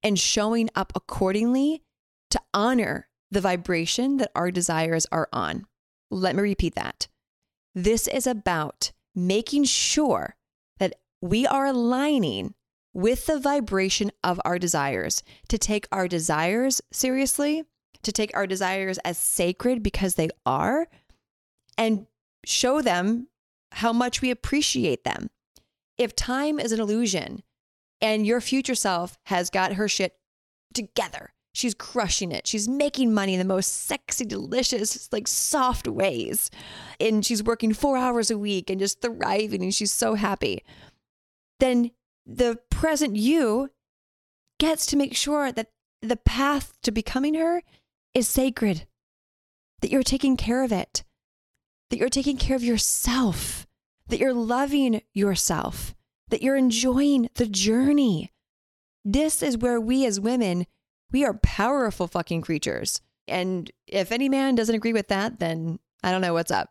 and 0.01 0.17
showing 0.17 0.69
up 0.73 0.93
accordingly 0.95 1.83
to 2.29 2.39
honor 2.53 3.09
the 3.29 3.41
vibration 3.41 4.15
that 4.15 4.31
our 4.35 4.51
desires 4.51 5.05
are 5.11 5.27
on. 5.33 5.65
Let 6.09 6.37
me 6.37 6.43
repeat 6.43 6.75
that. 6.75 7.09
This 7.73 8.07
is 8.07 8.25
about 8.25 8.93
making 9.13 9.65
sure 9.65 10.37
that 10.79 10.95
we 11.19 11.45
are 11.45 11.65
aligning 11.65 12.53
with 12.93 13.25
the 13.25 13.37
vibration 13.37 14.13
of 14.23 14.39
our 14.45 14.59
desires 14.59 15.23
to 15.49 15.57
take 15.57 15.89
our 15.91 16.07
desires 16.07 16.81
seriously 16.89 17.65
to 18.05 18.11
take 18.11 18.35
our 18.35 18.47
desires 18.47 18.97
as 18.99 19.17
sacred 19.17 19.83
because 19.83 20.15
they 20.15 20.29
are 20.45 20.87
and 21.77 22.07
show 22.45 22.81
them 22.81 23.27
how 23.73 23.91
much 23.91 24.21
we 24.21 24.31
appreciate 24.31 25.03
them. 25.03 25.29
If 25.97 26.15
time 26.15 26.59
is 26.59 26.71
an 26.71 26.79
illusion 26.79 27.43
and 28.01 28.25
your 28.25 28.41
future 28.41 28.75
self 28.75 29.17
has 29.25 29.49
got 29.49 29.73
her 29.73 29.87
shit 29.87 30.13
together, 30.73 31.33
she's 31.53 31.73
crushing 31.73 32.31
it. 32.31 32.47
She's 32.47 32.67
making 32.67 33.13
money 33.13 33.33
in 33.33 33.39
the 33.39 33.45
most 33.45 33.87
sexy, 33.87 34.25
delicious, 34.25 35.11
like 35.11 35.27
soft 35.27 35.87
ways. 35.87 36.51
And 36.99 37.25
she's 37.25 37.43
working 37.43 37.73
four 37.73 37.97
hours 37.97 38.29
a 38.29 38.37
week 38.37 38.69
and 38.69 38.79
just 38.79 39.01
thriving 39.01 39.63
and 39.63 39.73
she's 39.73 39.93
so 39.93 40.15
happy. 40.15 40.63
Then 41.59 41.91
the 42.25 42.59
present 42.69 43.15
you 43.15 43.69
gets 44.59 44.85
to 44.87 44.97
make 44.97 45.15
sure 45.15 45.51
that 45.51 45.71
the 46.01 46.17
path 46.17 46.73
to 46.83 46.91
becoming 46.91 47.33
her 47.35 47.61
is 48.15 48.27
sacred, 48.27 48.87
that 49.81 49.91
you're 49.91 50.01
taking 50.01 50.37
care 50.37 50.63
of 50.63 50.71
it, 50.71 51.03
that 51.91 51.97
you're 51.97 52.09
taking 52.09 52.37
care 52.37 52.55
of 52.55 52.63
yourself, 52.63 53.67
that 54.07 54.19
you're 54.19 54.33
loving 54.33 55.01
yourself, 55.13 55.93
that 56.29 56.41
you're 56.41 56.55
enjoying 56.55 57.29
the 57.35 57.45
journey. 57.45 58.31
This 59.03 59.43
is 59.43 59.57
where 59.57 59.79
we 59.79 60.05
as 60.05 60.19
women, 60.19 60.65
we 61.11 61.23
are 61.23 61.33
powerful 61.35 62.07
fucking 62.07 62.41
creatures. 62.41 63.01
And 63.27 63.69
if 63.85 64.11
any 64.11 64.29
man 64.29 64.55
doesn't 64.55 64.75
agree 64.75 64.93
with 64.93 65.09
that, 65.09 65.39
then 65.39 65.79
I 66.03 66.11
don't 66.11 66.21
know 66.21 66.33
what's 66.33 66.51
up. 66.51 66.69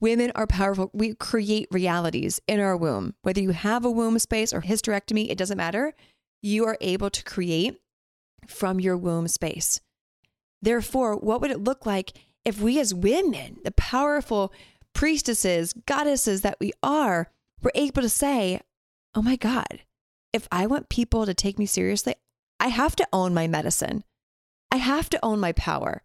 Women 0.00 0.32
are 0.34 0.46
powerful. 0.46 0.90
We 0.92 1.14
create 1.14 1.68
realities 1.70 2.40
in 2.46 2.60
our 2.60 2.76
womb. 2.76 3.14
Whether 3.22 3.40
you 3.40 3.50
have 3.50 3.84
a 3.84 3.90
womb 3.90 4.18
space 4.18 4.52
or 4.52 4.60
hysterectomy, 4.60 5.30
it 5.30 5.38
doesn't 5.38 5.56
matter. 5.56 5.94
You 6.42 6.66
are 6.66 6.76
able 6.80 7.10
to 7.10 7.24
create 7.24 7.80
from 8.46 8.80
your 8.80 8.96
womb 8.96 9.28
space. 9.28 9.80
Therefore, 10.64 11.14
what 11.14 11.42
would 11.42 11.50
it 11.50 11.62
look 11.62 11.84
like 11.84 12.12
if 12.42 12.58
we 12.58 12.80
as 12.80 12.94
women, 12.94 13.58
the 13.64 13.70
powerful 13.70 14.50
priestesses, 14.94 15.74
goddesses 15.84 16.40
that 16.40 16.56
we 16.58 16.72
are, 16.82 17.30
were 17.62 17.72
able 17.74 18.00
to 18.00 18.08
say, 18.08 18.60
oh 19.14 19.20
my 19.20 19.36
God, 19.36 19.80
if 20.32 20.48
I 20.50 20.66
want 20.66 20.88
people 20.88 21.26
to 21.26 21.34
take 21.34 21.58
me 21.58 21.66
seriously, 21.66 22.14
I 22.58 22.68
have 22.68 22.96
to 22.96 23.08
own 23.12 23.34
my 23.34 23.46
medicine. 23.46 24.04
I 24.72 24.76
have 24.76 25.10
to 25.10 25.22
own 25.22 25.38
my 25.38 25.52
power. 25.52 26.02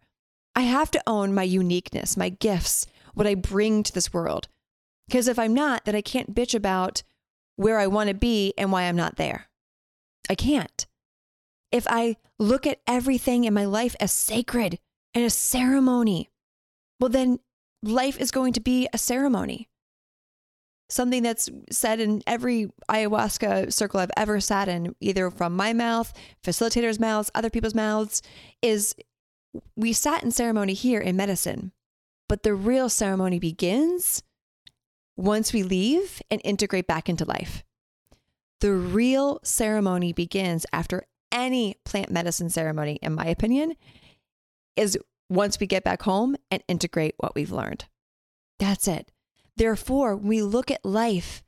I 0.54 0.62
have 0.62 0.90
to 0.90 1.02
own 1.06 1.32
my 1.32 1.42
uniqueness, 1.42 2.18
my 2.18 2.28
gifts, 2.28 2.86
what 3.14 3.26
I 3.26 3.34
bring 3.36 3.82
to 3.82 3.92
this 3.92 4.12
world. 4.12 4.48
Because 5.08 5.26
if 5.26 5.38
I'm 5.38 5.54
not, 5.54 5.86
then 5.86 5.94
I 5.94 6.02
can't 6.02 6.34
bitch 6.34 6.54
about 6.54 7.02
where 7.56 7.78
I 7.78 7.86
want 7.86 8.08
to 8.08 8.14
be 8.14 8.52
and 8.58 8.70
why 8.70 8.82
I'm 8.82 8.96
not 8.96 9.16
there. 9.16 9.48
I 10.28 10.34
can't 10.34 10.86
if 11.72 11.86
I 11.88 12.16
look 12.38 12.66
at 12.66 12.80
everything 12.86 13.44
in 13.44 13.54
my 13.54 13.64
life 13.64 13.94
as 14.00 14.12
sacred 14.12 14.78
and 15.14 15.24
a 15.24 15.30
ceremony, 15.30 16.30
well, 16.98 17.10
then 17.10 17.38
life 17.82 18.20
is 18.20 18.30
going 18.30 18.52
to 18.54 18.60
be 18.60 18.88
a 18.92 18.98
ceremony. 18.98 19.68
Something 20.88 21.22
that's 21.22 21.48
said 21.70 22.00
in 22.00 22.22
every 22.26 22.70
ayahuasca 22.88 23.72
circle 23.72 24.00
I've 24.00 24.10
ever 24.16 24.40
sat 24.40 24.68
in, 24.68 24.94
either 25.00 25.30
from 25.30 25.54
my 25.54 25.72
mouth, 25.72 26.12
facilitators' 26.44 26.98
mouths, 26.98 27.30
other 27.34 27.50
people's 27.50 27.76
mouths, 27.76 28.22
is 28.60 28.94
we 29.76 29.92
sat 29.92 30.24
in 30.24 30.32
ceremony 30.32 30.74
here 30.74 31.00
in 31.00 31.16
medicine, 31.16 31.72
but 32.28 32.42
the 32.42 32.54
real 32.54 32.88
ceremony 32.88 33.38
begins 33.38 34.22
once 35.16 35.52
we 35.52 35.62
leave 35.62 36.20
and 36.30 36.40
integrate 36.44 36.86
back 36.86 37.08
into 37.08 37.24
life. 37.24 37.62
The 38.60 38.72
real 38.72 39.40
ceremony 39.42 40.12
begins 40.12 40.66
after 40.72 41.04
any 41.32 41.76
plant 41.84 42.10
medicine 42.10 42.50
ceremony, 42.50 42.98
in 43.02 43.14
my 43.14 43.26
opinion, 43.26 43.74
is 44.76 44.98
once 45.28 45.60
we 45.60 45.66
get 45.66 45.84
back 45.84 46.02
home 46.02 46.36
and 46.50 46.62
integrate 46.68 47.14
what 47.18 47.34
we've 47.34 47.52
learned. 47.52 47.84
That's 48.58 48.88
it. 48.88 49.10
Therefore, 49.56 50.16
we 50.16 50.42
look 50.42 50.70
at 50.70 50.84
life 50.84 51.42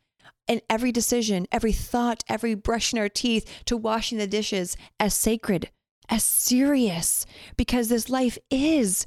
and 0.48 0.60
every 0.68 0.92
decision, 0.92 1.46
every 1.50 1.72
thought, 1.72 2.24
every 2.28 2.54
brushing 2.54 2.98
our 2.98 3.08
teeth 3.08 3.62
to 3.66 3.76
washing 3.76 4.18
the 4.18 4.26
dishes 4.26 4.76
as 4.98 5.14
sacred, 5.14 5.70
as 6.08 6.24
serious, 6.24 7.26
because 7.56 7.88
this 7.88 8.08
life 8.08 8.38
is, 8.50 9.06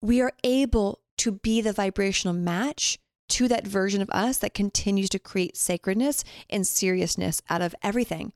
we 0.00 0.20
are 0.20 0.32
able 0.44 1.00
to 1.18 1.32
be 1.32 1.60
the 1.60 1.72
vibrational 1.72 2.34
match 2.34 2.98
to 3.28 3.48
that 3.48 3.66
version 3.66 4.00
of 4.00 4.10
us 4.10 4.38
that 4.38 4.54
continues 4.54 5.10
to 5.10 5.18
create 5.18 5.56
sacredness 5.56 6.24
and 6.48 6.66
seriousness 6.66 7.42
out 7.50 7.60
of 7.60 7.74
everything. 7.82 8.32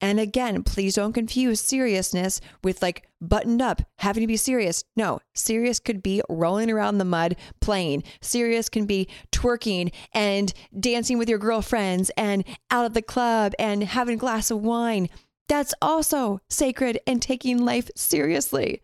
And 0.00 0.20
again, 0.20 0.62
please 0.62 0.94
don't 0.94 1.14
confuse 1.14 1.60
seriousness 1.60 2.40
with 2.62 2.82
like 2.82 3.08
buttoned 3.20 3.62
up, 3.62 3.82
having 3.98 4.20
to 4.20 4.26
be 4.26 4.36
serious. 4.36 4.84
No, 4.94 5.20
serious 5.34 5.80
could 5.80 6.02
be 6.02 6.22
rolling 6.28 6.70
around 6.70 6.98
the 6.98 7.04
mud 7.04 7.36
playing. 7.60 8.02
Serious 8.20 8.68
can 8.68 8.84
be 8.84 9.08
twerking 9.32 9.92
and 10.12 10.52
dancing 10.78 11.16
with 11.16 11.30
your 11.30 11.38
girlfriends 11.38 12.10
and 12.16 12.44
out 12.70 12.84
of 12.84 12.92
the 12.92 13.02
club 13.02 13.54
and 13.58 13.82
having 13.84 14.14
a 14.14 14.18
glass 14.18 14.50
of 14.50 14.60
wine. 14.60 15.08
That's 15.48 15.74
also 15.80 16.40
sacred 16.50 16.98
and 17.06 17.22
taking 17.22 17.64
life 17.64 17.90
seriously. 17.96 18.82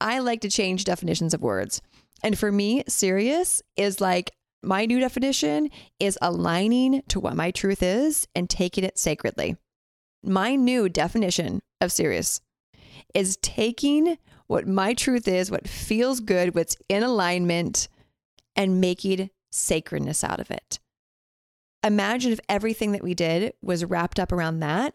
I 0.00 0.18
like 0.18 0.40
to 0.40 0.50
change 0.50 0.84
definitions 0.84 1.34
of 1.34 1.42
words. 1.42 1.82
And 2.22 2.36
for 2.36 2.50
me, 2.50 2.82
serious 2.88 3.62
is 3.76 4.00
like 4.00 4.32
my 4.62 4.86
new 4.86 4.98
definition 4.98 5.70
is 6.00 6.18
aligning 6.20 7.02
to 7.08 7.20
what 7.20 7.36
my 7.36 7.52
truth 7.52 7.82
is 7.82 8.26
and 8.34 8.50
taking 8.50 8.82
it 8.82 8.98
sacredly. 8.98 9.56
My 10.22 10.56
new 10.56 10.88
definition 10.88 11.60
of 11.80 11.92
serious 11.92 12.40
is 13.14 13.36
taking 13.38 14.18
what 14.46 14.66
my 14.66 14.94
truth 14.94 15.28
is, 15.28 15.50
what 15.50 15.68
feels 15.68 16.20
good, 16.20 16.54
what's 16.54 16.76
in 16.88 17.02
alignment, 17.02 17.88
and 18.56 18.80
making 18.80 19.30
sacredness 19.50 20.24
out 20.24 20.40
of 20.40 20.50
it. 20.50 20.78
Imagine 21.84 22.32
if 22.32 22.40
everything 22.48 22.92
that 22.92 23.04
we 23.04 23.14
did 23.14 23.52
was 23.62 23.84
wrapped 23.84 24.18
up 24.18 24.32
around 24.32 24.60
that, 24.60 24.94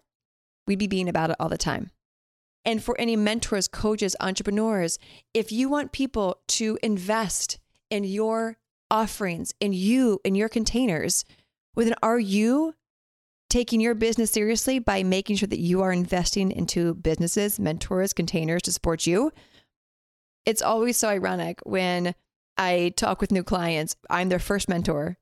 we'd 0.67 0.79
be 0.79 0.87
being 0.87 1.07
about 1.07 1.29
it 1.29 1.35
all 1.39 1.49
the 1.49 1.57
time. 1.57 1.91
And 2.65 2.83
for 2.83 2.99
any 2.99 3.15
mentors, 3.15 3.67
coaches, 3.67 4.15
entrepreneurs, 4.19 4.99
if 5.33 5.51
you 5.51 5.69
want 5.69 5.91
people 5.91 6.39
to 6.49 6.77
invest 6.81 7.59
in 7.89 8.03
your 8.03 8.57
offerings, 8.89 9.53
in 9.59 9.73
you, 9.73 10.19
in 10.23 10.35
your 10.35 10.49
containers, 10.49 11.25
well, 11.75 11.85
then 11.85 11.95
are 12.01 12.19
you 12.19 12.75
taking 13.53 13.79
your 13.79 13.93
business 13.93 14.31
seriously 14.31 14.79
by 14.79 15.03
making 15.03 15.35
sure 15.35 15.45
that 15.45 15.59
you 15.59 15.83
are 15.83 15.93
investing 15.93 16.49
into 16.49 16.95
businesses, 16.95 17.59
mentors, 17.59 18.11
containers 18.11 18.63
to 18.63 18.71
support 18.71 19.05
you? 19.05 19.31
It's 20.43 20.63
always 20.63 20.97
so 20.97 21.09
ironic 21.09 21.59
when 21.63 22.15
I 22.57 22.93
talk 22.97 23.21
with 23.21 23.31
new 23.31 23.43
clients. 23.43 23.95
I'm 24.09 24.29
their 24.29 24.39
first 24.39 24.67
mentor 24.67 25.17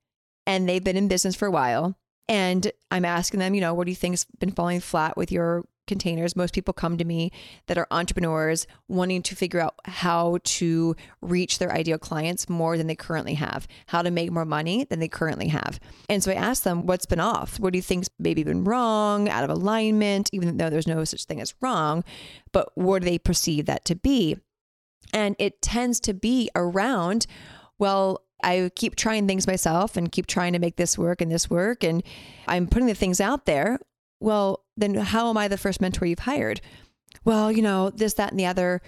and 0.48 0.68
they've 0.68 0.84
been 0.84 0.96
in 0.96 1.10
business 1.10 1.36
for 1.36 1.46
a 1.46 1.52
while. 1.52 1.98
And 2.30 2.72
I'm 2.90 3.04
asking 3.04 3.42
them, 3.42 3.54
you 3.54 3.60
know, 3.60 3.74
what 3.74 3.84
do 3.84 3.92
you 3.92 3.98
think's 3.98 4.24
been 4.40 4.54
falling 4.54 4.80
flat 4.80 5.18
with 5.18 5.30
your 5.30 5.66
containers? 5.92 6.36
Most 6.36 6.54
people 6.54 6.74
come 6.74 6.98
to 6.98 7.06
me 7.06 7.32
that 7.68 7.78
are 7.78 7.88
entrepreneurs 7.92 8.66
wanting 8.88 9.22
to 9.24 9.36
figure 9.36 9.60
out 9.60 9.76
how 9.86 10.40
to 10.44 10.96
reach 11.22 11.60
their 11.60 11.72
ideal 11.72 11.98
clients 11.98 12.50
more 12.50 12.78
than 12.78 12.88
they 12.88 12.96
currently 12.96 13.34
have, 13.34 13.68
how 13.88 14.02
to 14.02 14.10
make 14.10 14.32
more 14.32 14.46
money 14.46 14.86
than 14.86 15.00
they 15.00 15.08
currently 15.08 15.50
have. 15.50 15.80
And 16.10 16.24
so 16.24 16.32
I 16.32 16.36
ask 16.36 16.64
them, 16.64 16.86
what's 16.86 17.06
been 17.06 17.20
off? 17.20 17.60
What 17.60 17.74
do 17.74 17.78
you 17.78 17.84
think's 17.84 18.10
maybe 18.18 18.44
been 18.44 18.64
wrong, 18.64 19.30
out 19.30 19.44
of 19.44 19.50
alignment, 19.50 20.30
even 20.32 20.58
though 20.58 20.70
there's 20.70 20.88
no 20.88 21.04
such 21.04 21.26
thing 21.26 21.42
as 21.42 21.54
wrong, 21.62 22.04
but 22.54 22.72
what 22.76 23.02
do 23.02 23.06
they 23.10 23.20
perceive 23.20 23.66
that 23.66 23.86
to 23.86 23.96
be? 23.96 24.38
And 25.14 25.36
it 25.40 25.62
tends 25.62 26.00
to 26.02 26.14
be 26.14 26.50
around, 26.56 27.28
well, 27.78 28.24
I 28.44 28.72
keep 28.76 28.96
trying 28.96 29.28
things 29.28 29.46
myself 29.46 29.98
and 29.98 30.12
keep 30.12 30.26
trying 30.26 30.54
to 30.54 30.60
make 30.60 30.76
this 30.76 30.98
work 30.98 31.22
and 31.22 31.32
this 31.32 31.50
work. 31.50 31.84
And 31.84 32.02
I'm 32.48 32.68
putting 32.68 32.88
the 32.88 32.96
things 32.96 33.22
out 33.22 33.46
there. 33.46 33.78
Well, 34.20 34.64
then 34.82 34.96
how 34.96 35.30
am 35.30 35.38
I 35.38 35.48
the 35.48 35.58
first 35.58 35.82
mentor 35.82 36.06
you've 36.06 36.20
hired? 36.20 36.62
Well, 37.26 37.52
you 37.52 37.62
know, 37.62 37.90
this, 37.90 38.14
that, 38.16 38.32
and 38.32 38.40
the 38.40 38.46
other, 38.46 38.82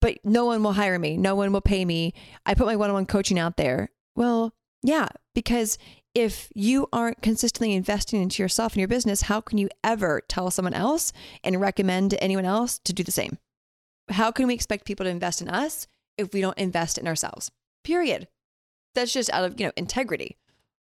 but 0.00 0.18
no 0.24 0.44
one 0.44 0.62
will 0.62 0.72
hire 0.72 0.98
me. 0.98 1.16
No 1.16 1.34
one 1.34 1.52
will 1.52 1.60
pay 1.60 1.84
me. 1.84 2.14
I 2.44 2.54
put 2.54 2.66
my 2.66 2.76
one 2.76 2.90
on 2.90 2.94
one 2.94 3.06
coaching 3.06 3.38
out 3.38 3.56
there. 3.56 3.90
Well, 4.14 4.54
yeah, 4.82 5.08
because 5.34 5.78
if 6.14 6.48
you 6.54 6.86
aren't 6.92 7.22
consistently 7.22 7.74
investing 7.74 8.22
into 8.22 8.42
yourself 8.42 8.72
and 8.72 8.80
your 8.80 8.88
business, 8.88 9.22
how 9.22 9.40
can 9.40 9.58
you 9.58 9.68
ever 9.84 10.22
tell 10.28 10.50
someone 10.50 10.74
else 10.74 11.12
and 11.44 11.60
recommend 11.60 12.14
anyone 12.20 12.44
else 12.44 12.78
to 12.80 12.92
do 12.92 13.02
the 13.02 13.10
same? 13.10 13.38
How 14.08 14.30
can 14.30 14.46
we 14.46 14.54
expect 14.54 14.86
people 14.86 15.04
to 15.04 15.10
invest 15.10 15.42
in 15.42 15.48
us 15.48 15.86
if 16.16 16.32
we 16.32 16.40
don't 16.40 16.56
invest 16.56 16.96
in 16.96 17.06
ourselves? 17.06 17.50
Period. 17.84 18.28
That's 18.94 19.12
just 19.12 19.30
out 19.30 19.44
of, 19.44 19.60
you 19.60 19.66
know, 19.66 19.72
integrity. 19.76 20.38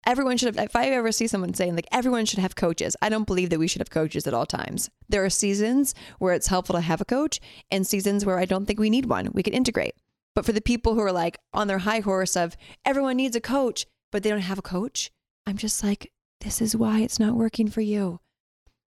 Everyone 0.05 0.37
should 0.37 0.55
have, 0.55 0.65
if 0.65 0.75
I 0.75 0.87
ever 0.87 1.11
see 1.11 1.27
someone 1.27 1.53
saying 1.53 1.75
like 1.75 1.87
everyone 1.91 2.25
should 2.25 2.39
have 2.39 2.55
coaches, 2.55 2.95
I 3.01 3.09
don't 3.09 3.27
believe 3.27 3.49
that 3.49 3.59
we 3.59 3.67
should 3.67 3.81
have 3.81 3.89
coaches 3.89 4.25
at 4.25 4.33
all 4.33 4.45
times. 4.45 4.89
There 5.07 5.23
are 5.23 5.29
seasons 5.29 5.93
where 6.17 6.33
it's 6.33 6.47
helpful 6.47 6.75
to 6.75 6.81
have 6.81 7.01
a 7.01 7.05
coach 7.05 7.39
and 7.69 7.85
seasons 7.85 8.25
where 8.25 8.39
I 8.39 8.45
don't 8.45 8.65
think 8.65 8.79
we 8.79 8.89
need 8.89 9.05
one. 9.05 9.29
We 9.33 9.43
can 9.43 9.53
integrate. 9.53 9.95
But 10.35 10.45
for 10.45 10.51
the 10.51 10.61
people 10.61 10.95
who 10.95 11.01
are 11.01 11.11
like 11.11 11.37
on 11.53 11.67
their 11.67 11.79
high 11.79 11.99
horse 11.99 12.35
of 12.35 12.55
everyone 12.85 13.17
needs 13.17 13.35
a 13.35 13.41
coach, 13.41 13.85
but 14.11 14.23
they 14.23 14.29
don't 14.29 14.39
have 14.39 14.59
a 14.59 14.63
coach, 14.63 15.11
I'm 15.45 15.57
just 15.57 15.83
like, 15.83 16.11
this 16.41 16.61
is 16.61 16.75
why 16.75 16.99
it's 16.99 17.19
not 17.19 17.35
working 17.35 17.67
for 17.69 17.81
you. 17.81 18.19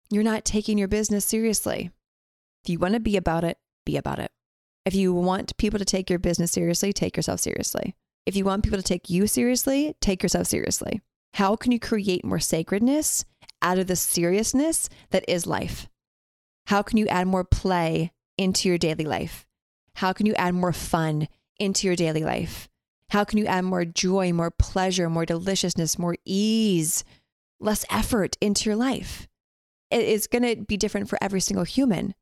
You're 0.10 0.24
not 0.24 0.46
taking 0.46 0.78
your 0.78 0.88
business 0.88 1.26
seriously. 1.26 1.92
If 2.64 2.70
you 2.70 2.80
want 2.80 2.94
to 2.94 3.00
be 3.00 3.18
about 3.18 3.44
it, 3.44 3.58
be 3.86 3.98
about 3.98 4.20
it. 4.20 4.32
If 4.86 4.96
you 4.96 5.14
want 5.14 5.58
people 5.58 5.80
to 5.80 5.86
take 5.86 6.10
your 6.10 6.20
business 6.20 6.52
seriously, 6.52 6.94
take 6.94 7.18
yourself 7.18 7.40
seriously. 7.40 7.96
If 8.26 8.36
you 8.36 8.46
want 8.46 8.64
people 8.64 8.78
to 8.78 8.84
take 8.84 9.10
you 9.10 9.28
seriously, 9.28 9.96
take 10.02 10.22
yourself 10.22 10.48
seriously. 10.48 11.02
How 11.34 11.56
can 11.56 11.72
you 11.72 11.80
create 11.80 12.26
more 12.26 12.40
sacredness 12.40 13.26
out 13.62 13.80
of 13.80 13.88
the 13.88 13.96
seriousness 13.96 14.90
that 15.12 15.26
is 15.28 15.48
life? 15.48 15.90
How 16.68 16.82
can 16.82 16.98
you 16.98 17.08
add 17.08 17.28
more 17.28 17.44
play 17.44 18.12
into 18.38 18.70
your 18.70 18.78
daily 18.78 19.06
life? 19.06 19.46
How 19.96 20.14
can 20.14 20.26
you 20.26 20.34
add 20.36 20.54
more 20.54 20.74
fun 20.74 21.28
into 21.58 21.88
your 21.88 21.96
daily 21.96 22.24
life? 22.24 22.70
How 23.10 23.24
can 23.24 23.40
you 23.40 23.46
add 23.46 23.66
more 23.66 23.86
joy, 23.86 24.32
more 24.32 24.52
pleasure, 24.52 25.10
more 25.10 25.26
deliciousness, 25.26 25.98
more 25.98 26.16
ease, 26.26 27.04
less 27.60 27.86
effort 27.90 28.38
into 28.40 28.70
your 28.70 28.76
life? 28.76 29.28
It's 29.92 30.28
going 30.28 30.44
to 30.44 30.64
be 30.64 30.78
different 30.78 31.10
for 31.10 31.18
every 31.22 31.42
single 31.42 31.66
human. 31.66 32.14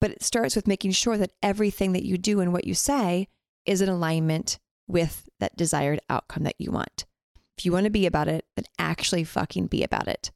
But 0.00 0.12
it 0.12 0.22
starts 0.22 0.54
with 0.54 0.68
making 0.68 0.92
sure 0.92 1.18
that 1.18 1.32
everything 1.42 1.92
that 1.92 2.04
you 2.04 2.16
do 2.16 2.40
and 2.40 2.52
what 2.52 2.66
you 2.66 2.74
say 2.74 3.28
is 3.66 3.80
in 3.80 3.88
alignment 3.88 4.58
with 4.86 5.28
that 5.40 5.56
desired 5.56 6.00
outcome 6.08 6.44
that 6.44 6.56
you 6.58 6.70
want. 6.70 7.04
If 7.56 7.64
you 7.64 7.72
want 7.72 7.84
to 7.84 7.90
be 7.90 8.06
about 8.06 8.28
it, 8.28 8.44
then 8.56 8.64
actually 8.78 9.24
fucking 9.24 9.66
be 9.66 9.82
about 9.82 10.08
it. 10.08 10.30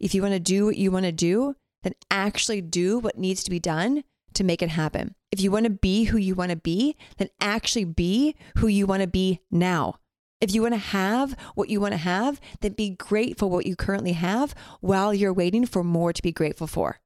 If 0.00 0.14
you 0.14 0.22
want 0.22 0.34
to 0.34 0.40
do 0.40 0.66
what 0.66 0.76
you 0.76 0.90
want 0.90 1.04
to 1.06 1.12
do, 1.12 1.56
then 1.82 1.94
actually 2.10 2.60
do 2.60 2.98
what 2.98 3.18
needs 3.18 3.44
to 3.44 3.50
be 3.50 3.58
done 3.58 4.04
to 4.34 4.44
make 4.44 4.62
it 4.62 4.70
happen. 4.70 5.14
If 5.30 5.40
you 5.40 5.50
want 5.50 5.64
to 5.64 5.70
be 5.70 6.04
who 6.04 6.18
you 6.18 6.34
want 6.34 6.50
to 6.50 6.56
be, 6.56 6.96
then 7.18 7.28
actually 7.40 7.84
be 7.84 8.34
who 8.58 8.66
you 8.66 8.86
want 8.86 9.02
to 9.02 9.06
be 9.06 9.40
now. 9.50 9.96
If 10.40 10.54
you 10.54 10.62
want 10.62 10.74
to 10.74 10.78
have 10.78 11.36
what 11.54 11.68
you 11.68 11.80
want 11.80 11.92
to 11.92 11.98
have, 11.98 12.40
then 12.60 12.72
be 12.72 12.90
grateful 12.90 13.50
what 13.50 13.66
you 13.66 13.76
currently 13.76 14.12
have 14.12 14.54
while 14.80 15.14
you're 15.14 15.32
waiting 15.32 15.64
for 15.64 15.84
more 15.84 16.12
to 16.12 16.22
be 16.22 16.32
grateful 16.32 16.66
for 16.66 17.00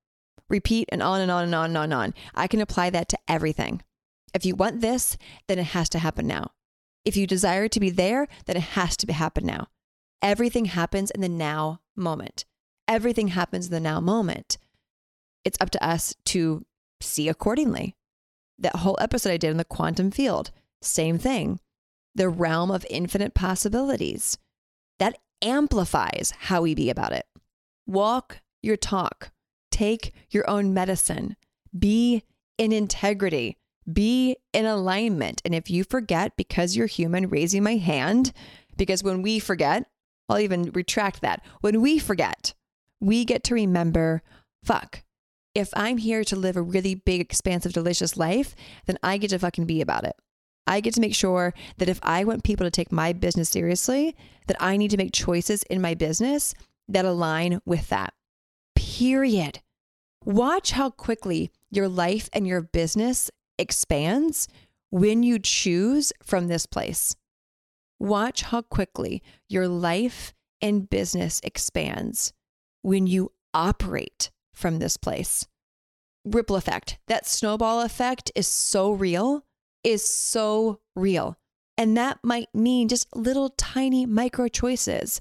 repeat 0.48 0.88
and 0.90 1.02
on 1.02 1.20
and 1.20 1.30
on 1.30 1.44
and 1.44 1.54
on 1.54 1.66
and 1.66 1.76
on 1.76 1.84
and 1.84 1.94
on. 1.94 2.14
I 2.34 2.46
can 2.46 2.60
apply 2.60 2.90
that 2.90 3.08
to 3.10 3.18
everything. 3.28 3.82
If 4.34 4.44
you 4.44 4.54
want 4.54 4.80
this, 4.80 5.16
then 5.46 5.58
it 5.58 5.64
has 5.64 5.88
to 5.90 5.98
happen 5.98 6.26
now. 6.26 6.52
If 7.08 7.16
you 7.16 7.26
desire 7.26 7.68
to 7.68 7.80
be 7.80 7.88
there, 7.88 8.28
then 8.44 8.56
it 8.56 8.74
has 8.74 8.94
to 8.98 9.12
happen 9.12 9.46
now. 9.46 9.68
Everything 10.20 10.66
happens 10.66 11.10
in 11.10 11.22
the 11.22 11.28
now 11.28 11.80
moment. 11.96 12.44
Everything 12.86 13.28
happens 13.28 13.66
in 13.66 13.72
the 13.72 13.80
now 13.80 13.98
moment. 13.98 14.58
It's 15.42 15.56
up 15.58 15.70
to 15.70 15.82
us 15.82 16.14
to 16.26 16.66
see 17.00 17.28
accordingly. 17.28 17.96
That 18.58 18.76
whole 18.76 18.98
episode 19.00 19.30
I 19.30 19.36
did 19.38 19.50
in 19.50 19.56
the 19.56 19.64
quantum 19.64 20.10
field, 20.10 20.50
same 20.82 21.16
thing. 21.16 21.60
The 22.14 22.28
realm 22.28 22.70
of 22.70 22.84
infinite 22.90 23.32
possibilities. 23.32 24.36
That 24.98 25.16
amplifies 25.40 26.34
how 26.36 26.60
we 26.60 26.74
be 26.74 26.90
about 26.90 27.12
it. 27.12 27.24
Walk 27.86 28.40
your 28.60 28.76
talk 28.76 29.30
take 29.78 30.12
your 30.30 30.48
own 30.50 30.74
medicine. 30.74 31.36
Be 31.78 32.24
in 32.58 32.72
integrity. 32.72 33.57
Be 33.90 34.36
in 34.52 34.66
alignment. 34.66 35.40
And 35.44 35.54
if 35.54 35.70
you 35.70 35.84
forget 35.84 36.36
because 36.36 36.76
you're 36.76 36.86
human, 36.86 37.28
raising 37.28 37.62
my 37.62 37.76
hand, 37.76 38.32
because 38.76 39.02
when 39.02 39.22
we 39.22 39.38
forget, 39.38 39.84
I'll 40.28 40.38
even 40.38 40.70
retract 40.72 41.20
that. 41.22 41.42
When 41.60 41.80
we 41.80 41.98
forget, 41.98 42.54
we 43.00 43.24
get 43.24 43.44
to 43.44 43.54
remember 43.54 44.22
fuck, 44.64 45.02
if 45.54 45.70
I'm 45.74 45.96
here 45.96 46.24
to 46.24 46.36
live 46.36 46.56
a 46.56 46.62
really 46.62 46.94
big, 46.94 47.20
expansive, 47.20 47.72
delicious 47.72 48.16
life, 48.16 48.54
then 48.86 48.98
I 49.02 49.16
get 49.16 49.30
to 49.30 49.38
fucking 49.38 49.64
be 49.64 49.80
about 49.80 50.04
it. 50.04 50.14
I 50.66 50.80
get 50.80 50.94
to 50.94 51.00
make 51.00 51.14
sure 51.14 51.54
that 51.78 51.88
if 51.88 51.98
I 52.02 52.24
want 52.24 52.44
people 52.44 52.66
to 52.66 52.70
take 52.70 52.92
my 52.92 53.14
business 53.14 53.48
seriously, 53.48 54.14
that 54.46 54.58
I 54.60 54.76
need 54.76 54.90
to 54.90 54.98
make 54.98 55.12
choices 55.12 55.62
in 55.64 55.80
my 55.80 55.94
business 55.94 56.54
that 56.88 57.06
align 57.06 57.60
with 57.64 57.88
that. 57.88 58.12
Period. 58.76 59.60
Watch 60.24 60.72
how 60.72 60.90
quickly 60.90 61.50
your 61.70 61.88
life 61.88 62.28
and 62.32 62.46
your 62.46 62.60
business 62.60 63.30
expands 63.58 64.48
when 64.90 65.22
you 65.22 65.38
choose 65.38 66.12
from 66.22 66.48
this 66.48 66.66
place. 66.66 67.14
Watch 67.98 68.42
how 68.42 68.62
quickly 68.62 69.22
your 69.48 69.68
life 69.68 70.32
and 70.60 70.88
business 70.88 71.40
expands 71.42 72.32
when 72.82 73.06
you 73.06 73.32
operate 73.52 74.30
from 74.54 74.78
this 74.78 74.96
place. 74.96 75.46
Ripple 76.24 76.56
effect, 76.56 76.98
that 77.08 77.26
snowball 77.26 77.80
effect 77.80 78.30
is 78.34 78.46
so 78.46 78.90
real, 78.92 79.44
is 79.84 80.04
so 80.04 80.80
real. 80.94 81.36
And 81.76 81.96
that 81.96 82.18
might 82.22 82.52
mean 82.54 82.88
just 82.88 83.14
little 83.14 83.50
tiny 83.50 84.04
micro 84.04 84.48
choices 84.48 85.20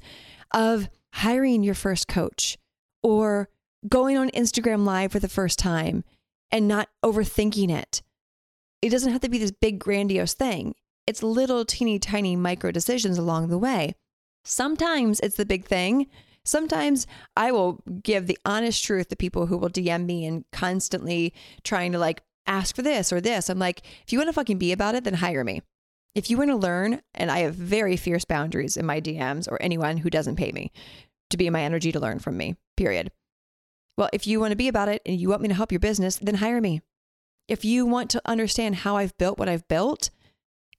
of 0.54 0.90
hiring 1.14 1.64
your 1.64 1.76
first 1.76 2.08
coach 2.08 2.58
or 3.04 3.50
going 3.88 4.18
on 4.18 4.30
Instagram 4.32 4.86
Live 4.86 5.12
for 5.12 5.20
the 5.20 5.30
first 5.30 5.60
time 5.60 6.04
and 6.52 6.68
not 6.68 6.90
overthinking 7.04 7.70
it. 7.72 8.02
It 8.82 8.90
doesn't 8.90 9.12
have 9.12 9.22
to 9.22 9.30
be 9.30 9.38
this 9.38 9.52
big, 9.52 9.80
grandiose 9.80 10.34
thing. 10.34 10.76
It's 11.06 11.24
little, 11.24 11.66
teeny, 11.66 12.00
tiny 12.00 12.36
micro 12.36 12.72
decisions 12.72 13.18
along 13.18 13.48
the 13.48 13.58
way. 13.58 13.96
Sometimes 14.44 15.20
it's 15.22 15.38
the 15.38 15.46
big 15.46 15.66
thing. 15.66 16.08
Sometimes 16.46 17.08
I 17.36 17.52
will 17.52 17.82
give 18.04 18.28
the 18.28 18.38
honest 18.46 18.84
truth 18.84 19.10
to 19.10 19.16
people 19.16 19.48
who 19.48 19.58
will 19.58 19.70
DM 19.70 20.06
me 20.06 20.26
and 20.26 20.46
constantly 20.52 21.34
trying 21.64 21.92
to 21.92 22.00
like 22.00 22.24
ask 22.46 22.76
for 22.76 22.82
this 22.82 23.12
or 23.12 23.20
this. 23.20 23.50
I'm 23.50 23.60
like, 23.60 23.82
if 24.06 24.14
you 24.14 24.20
want 24.20 24.30
to 24.30 24.34
fucking 24.34 24.58
be 24.58 24.72
about 24.72 24.96
it, 24.96 25.04
then 25.04 25.16
hire 25.16 25.44
me. 25.44 25.62
If 26.16 26.30
you 26.30 26.38
want 26.38 26.50
to 26.50 26.56
learn, 26.56 27.02
and 27.14 27.30
I 27.30 27.40
have 27.40 27.56
very 27.56 27.96
fierce 27.98 28.26
boundaries 28.26 28.78
in 28.78 28.86
my 28.86 29.00
DMs 29.02 29.48
or 29.52 29.62
anyone 29.62 29.98
who 29.98 30.10
doesn't 30.10 30.38
pay 30.38 30.52
me 30.52 30.72
to 31.30 31.38
be 31.38 31.48
in 31.48 31.54
my 31.54 31.62
energy 31.62 31.92
to 31.92 32.00
learn 32.00 32.20
from 32.20 32.38
me, 32.38 32.56
period. 32.76 33.12
Well, 33.98 34.10
if 34.14 34.26
you 34.26 34.40
want 34.40 34.52
to 34.52 34.58
be 34.58 34.68
about 34.68 34.90
it 34.90 35.02
and 35.06 35.20
you 35.20 35.30
want 35.30 35.42
me 35.42 35.48
to 35.50 35.54
help 35.54 35.72
your 35.72 35.80
business, 35.80 36.18
then 36.18 36.36
hire 36.36 36.62
me. 36.62 36.82
If 37.48 37.64
you 37.64 37.86
want 37.86 38.10
to 38.12 38.22
understand 38.26 38.78
how 38.78 38.98
I've 38.98 39.18
built 39.18 39.40
what 39.40 39.50
I've 39.50 39.68
built 39.68 40.10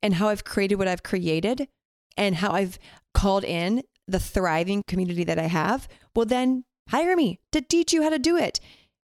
and 0.03 0.15
how 0.15 0.29
I've 0.29 0.45
created 0.45 0.77
what 0.77 0.89
I've 0.89 1.03
created 1.03 1.69
and 2.17 2.37
how 2.37 2.51
I've 2.51 2.79
called 3.15 3.45
in 3.45 3.83
the 4.07 4.21
thriving 4.21 4.83
community 4.87 5.25
that 5.25 5.39
I 5.39 5.47
have, 5.47 5.89
well, 6.15 6.27
then 6.27 6.65
hire 6.91 7.17
me 7.17 7.41
to 7.53 7.61
teach 7.61 7.93
you 7.93 8.03
how 8.03 8.11
to 8.11 8.19
do 8.19 8.37
it. 8.37 8.61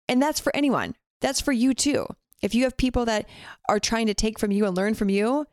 And 0.09 0.23
that's 0.23 0.41
for 0.41 0.55
anyone. 0.55 0.95
That's 1.21 1.41
for 1.41 1.53
you 1.53 1.75
too. 1.75 2.07
If 2.43 2.55
you 2.55 2.65
have 2.65 2.77
people 2.77 3.05
that 3.07 3.29
are 3.69 3.81
trying 3.81 4.07
to 4.07 4.15
take 4.15 4.39
from 4.39 4.53
you 4.53 4.65
and 4.65 4.77
learn 4.77 4.95
from 4.95 5.09
you, 5.09 5.47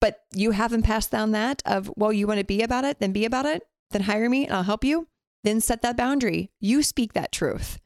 but 0.00 0.20
you 0.34 0.50
haven't 0.50 0.82
passed 0.82 1.10
down 1.10 1.32
that 1.32 1.62
of, 1.64 1.90
well, 1.96 2.12
you 2.12 2.26
want 2.26 2.38
to 2.38 2.44
be 2.44 2.62
about 2.62 2.84
it, 2.84 3.00
then 3.00 3.12
be 3.12 3.24
about 3.24 3.46
it, 3.46 3.62
then 3.90 4.02
hire 4.02 4.28
me 4.28 4.44
and 4.44 4.54
I'll 4.54 4.62
help 4.62 4.84
you, 4.84 5.08
then 5.44 5.60
set 5.60 5.80
that 5.82 5.96
boundary. 5.96 6.50
You 6.60 6.82
speak 6.82 7.14
that 7.14 7.32
truth. 7.32 7.78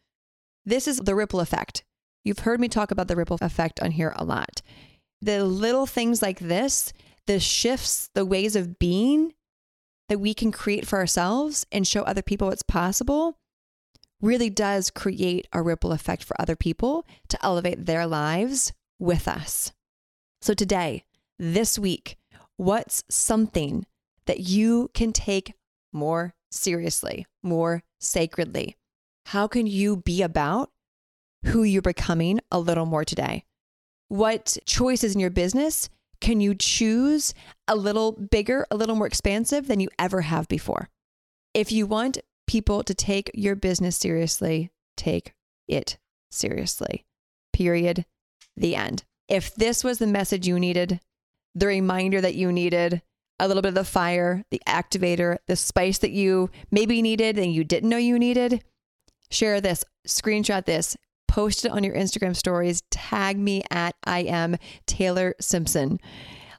This 0.64 0.88
is 0.88 0.98
the 0.98 1.14
ripple 1.14 1.40
effect. 1.40 1.84
You've 2.24 2.40
heard 2.40 2.60
me 2.60 2.68
talk 2.68 2.90
about 2.90 3.08
the 3.08 3.16
ripple 3.16 3.38
effect 3.40 3.80
on 3.80 3.92
here 3.92 4.12
a 4.16 4.24
lot. 4.24 4.62
The 5.22 5.44
little 5.44 5.86
things 5.86 6.22
like 6.22 6.38
this, 6.38 6.92
the 7.26 7.40
shifts, 7.40 8.10
the 8.14 8.26
ways 8.26 8.56
of 8.56 8.78
being 8.78 9.34
that 10.08 10.20
we 10.20 10.34
can 10.34 10.52
create 10.52 10.86
for 10.86 10.98
ourselves 10.98 11.66
and 11.70 11.86
show 11.86 12.02
other 12.02 12.22
people 12.22 12.48
what's 12.48 12.62
possible 12.62 13.38
really 14.20 14.50
does 14.50 14.90
create 14.90 15.46
a 15.52 15.62
ripple 15.62 15.92
effect 15.92 16.24
for 16.24 16.38
other 16.40 16.56
people 16.56 17.06
to 17.28 17.42
elevate 17.44 17.86
their 17.86 18.06
lives 18.06 18.72
with 18.98 19.26
us. 19.26 19.72
So, 20.42 20.52
today, 20.52 21.04
this 21.38 21.78
week, 21.78 22.16
what's 22.56 23.04
something 23.08 23.86
that 24.26 24.40
you 24.40 24.90
can 24.94 25.12
take 25.12 25.54
more 25.92 26.34
seriously, 26.50 27.26
more 27.42 27.82
sacredly? 27.98 28.76
How 29.26 29.46
can 29.46 29.66
you 29.66 29.96
be 29.96 30.22
about 30.22 30.70
who 31.46 31.62
you're 31.62 31.82
becoming 31.82 32.40
a 32.50 32.58
little 32.58 32.86
more 32.86 33.04
today? 33.04 33.44
What 34.08 34.56
choices 34.66 35.14
in 35.14 35.20
your 35.20 35.30
business 35.30 35.88
can 36.20 36.40
you 36.40 36.54
choose 36.54 37.32
a 37.66 37.74
little 37.74 38.12
bigger, 38.12 38.66
a 38.70 38.76
little 38.76 38.96
more 38.96 39.06
expansive 39.06 39.66
than 39.68 39.80
you 39.80 39.88
ever 39.98 40.22
have 40.22 40.48
before? 40.48 40.88
If 41.54 41.72
you 41.72 41.86
want 41.86 42.18
people 42.46 42.82
to 42.84 42.94
take 42.94 43.30
your 43.34 43.56
business 43.56 43.96
seriously, 43.96 44.70
take 44.96 45.32
it 45.66 45.98
seriously. 46.30 47.04
Period. 47.52 48.04
The 48.56 48.76
end. 48.76 49.04
If 49.28 49.54
this 49.54 49.82
was 49.84 49.98
the 49.98 50.06
message 50.06 50.46
you 50.46 50.58
needed, 50.58 51.00
the 51.54 51.66
reminder 51.66 52.20
that 52.20 52.34
you 52.34 52.52
needed, 52.52 53.02
a 53.38 53.48
little 53.48 53.62
bit 53.62 53.70
of 53.70 53.74
the 53.74 53.84
fire, 53.84 54.44
the 54.50 54.60
activator, 54.66 55.38
the 55.46 55.56
spice 55.56 55.98
that 55.98 56.10
you 56.10 56.50
maybe 56.70 57.00
needed 57.00 57.38
and 57.38 57.54
you 57.54 57.64
didn't 57.64 57.88
know 57.88 57.96
you 57.96 58.18
needed, 58.18 58.62
share 59.30 59.60
this, 59.60 59.84
screenshot 60.06 60.66
this, 60.66 60.96
post 61.30 61.64
it 61.64 61.70
on 61.70 61.84
your 61.84 61.94
Instagram 61.94 62.34
stories, 62.34 62.82
tag 62.90 63.38
me 63.38 63.62
at 63.70 63.94
I 64.04 64.22
am 64.22 64.56
Taylor 64.86 65.36
Simpson. 65.40 66.00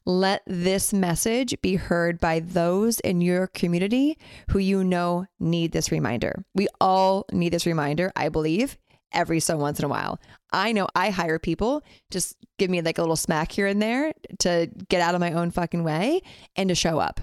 Let 0.06 0.44
this 0.48 0.94
message 0.94 1.54
be 1.62 1.76
heard 1.76 2.22
by 2.22 2.40
those 2.40 3.02
in 3.02 3.20
your 3.20 3.48
community 3.48 4.18
who 4.50 4.60
you 4.60 4.86
know 4.86 5.26
need 5.42 5.74
this 5.74 5.92
reminder. 5.92 6.46
We 6.56 6.70
all 6.80 7.26
need 7.34 7.52
this 7.52 7.66
reminder, 7.66 8.14
I 8.16 8.30
believe, 8.30 8.78
every 9.12 9.42
so 9.42 9.58
once 9.58 9.78
in 9.78 9.84
a 9.84 9.90
while. 9.90 10.22
I 10.54 10.72
know 10.72 10.88
I 10.96 11.10
hire 11.10 11.38
people, 11.38 11.84
just 12.10 12.38
give 12.58 12.72
me 12.72 12.82
like 12.82 12.98
a 12.98 13.02
little 13.02 13.18
smack 13.18 13.52
here 13.52 13.68
and 13.68 13.82
there 13.82 14.14
to 14.40 14.70
get 14.88 15.02
out 15.02 15.16
of 15.16 15.22
my 15.22 15.34
own 15.34 15.52
fucking 15.52 15.84
way 15.84 16.22
and 16.56 16.70
to 16.70 16.76
show 16.76 16.98
up. 16.98 17.20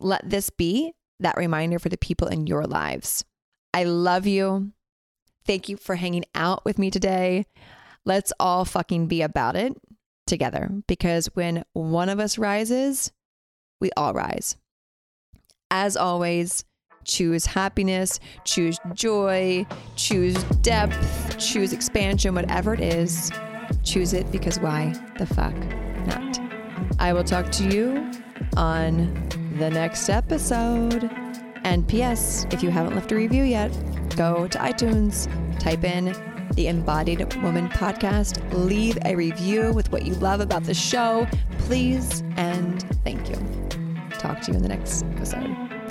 Let 0.00 0.28
this 0.28 0.50
be 0.50 0.94
that 1.20 1.36
reminder 1.36 1.78
for 1.78 1.90
the 1.90 1.96
people 1.96 2.26
in 2.26 2.48
your 2.48 2.64
lives. 2.64 3.24
I 3.72 3.84
love 3.84 4.26
you. 4.26 4.72
Thank 5.46 5.68
you 5.68 5.76
for 5.76 5.96
hanging 5.96 6.24
out 6.34 6.64
with 6.64 6.78
me 6.78 6.90
today. 6.90 7.46
Let's 8.04 8.32
all 8.38 8.64
fucking 8.64 9.06
be 9.06 9.22
about 9.22 9.56
it 9.56 9.76
together 10.26 10.70
because 10.86 11.26
when 11.34 11.64
one 11.72 12.08
of 12.08 12.20
us 12.20 12.38
rises, 12.38 13.12
we 13.80 13.90
all 13.96 14.14
rise. 14.14 14.56
As 15.70 15.96
always, 15.96 16.64
choose 17.04 17.46
happiness, 17.46 18.20
choose 18.44 18.78
joy, 18.94 19.66
choose 19.96 20.34
depth, 20.62 21.38
choose 21.38 21.72
expansion, 21.72 22.34
whatever 22.34 22.74
it 22.74 22.80
is. 22.80 23.30
Choose 23.82 24.12
it 24.12 24.30
because 24.30 24.60
why 24.60 24.94
the 25.18 25.26
fuck 25.26 25.56
not? 26.06 26.38
I 26.98 27.12
will 27.12 27.24
talk 27.24 27.50
to 27.52 27.68
you 27.68 28.10
on 28.56 29.12
the 29.58 29.70
next 29.70 30.08
episode. 30.08 31.10
And 31.64 31.86
P.S., 31.86 32.46
if 32.50 32.62
you 32.62 32.70
haven't 32.70 32.94
left 32.94 33.12
a 33.12 33.14
review 33.14 33.44
yet, 33.44 33.70
go 34.16 34.48
to 34.48 34.58
iTunes, 34.58 35.28
type 35.58 35.84
in 35.84 36.14
the 36.54 36.68
Embodied 36.68 37.34
Woman 37.42 37.68
podcast. 37.68 38.42
Leave 38.52 38.98
a 39.04 39.14
review 39.14 39.72
with 39.72 39.90
what 39.90 40.04
you 40.04 40.14
love 40.14 40.40
about 40.40 40.64
the 40.64 40.74
show, 40.74 41.26
please, 41.60 42.22
and 42.36 42.82
thank 43.04 43.28
you. 43.30 43.36
Talk 44.18 44.40
to 44.42 44.52
you 44.52 44.56
in 44.56 44.62
the 44.62 44.68
next 44.68 45.04
episode. 45.04 45.81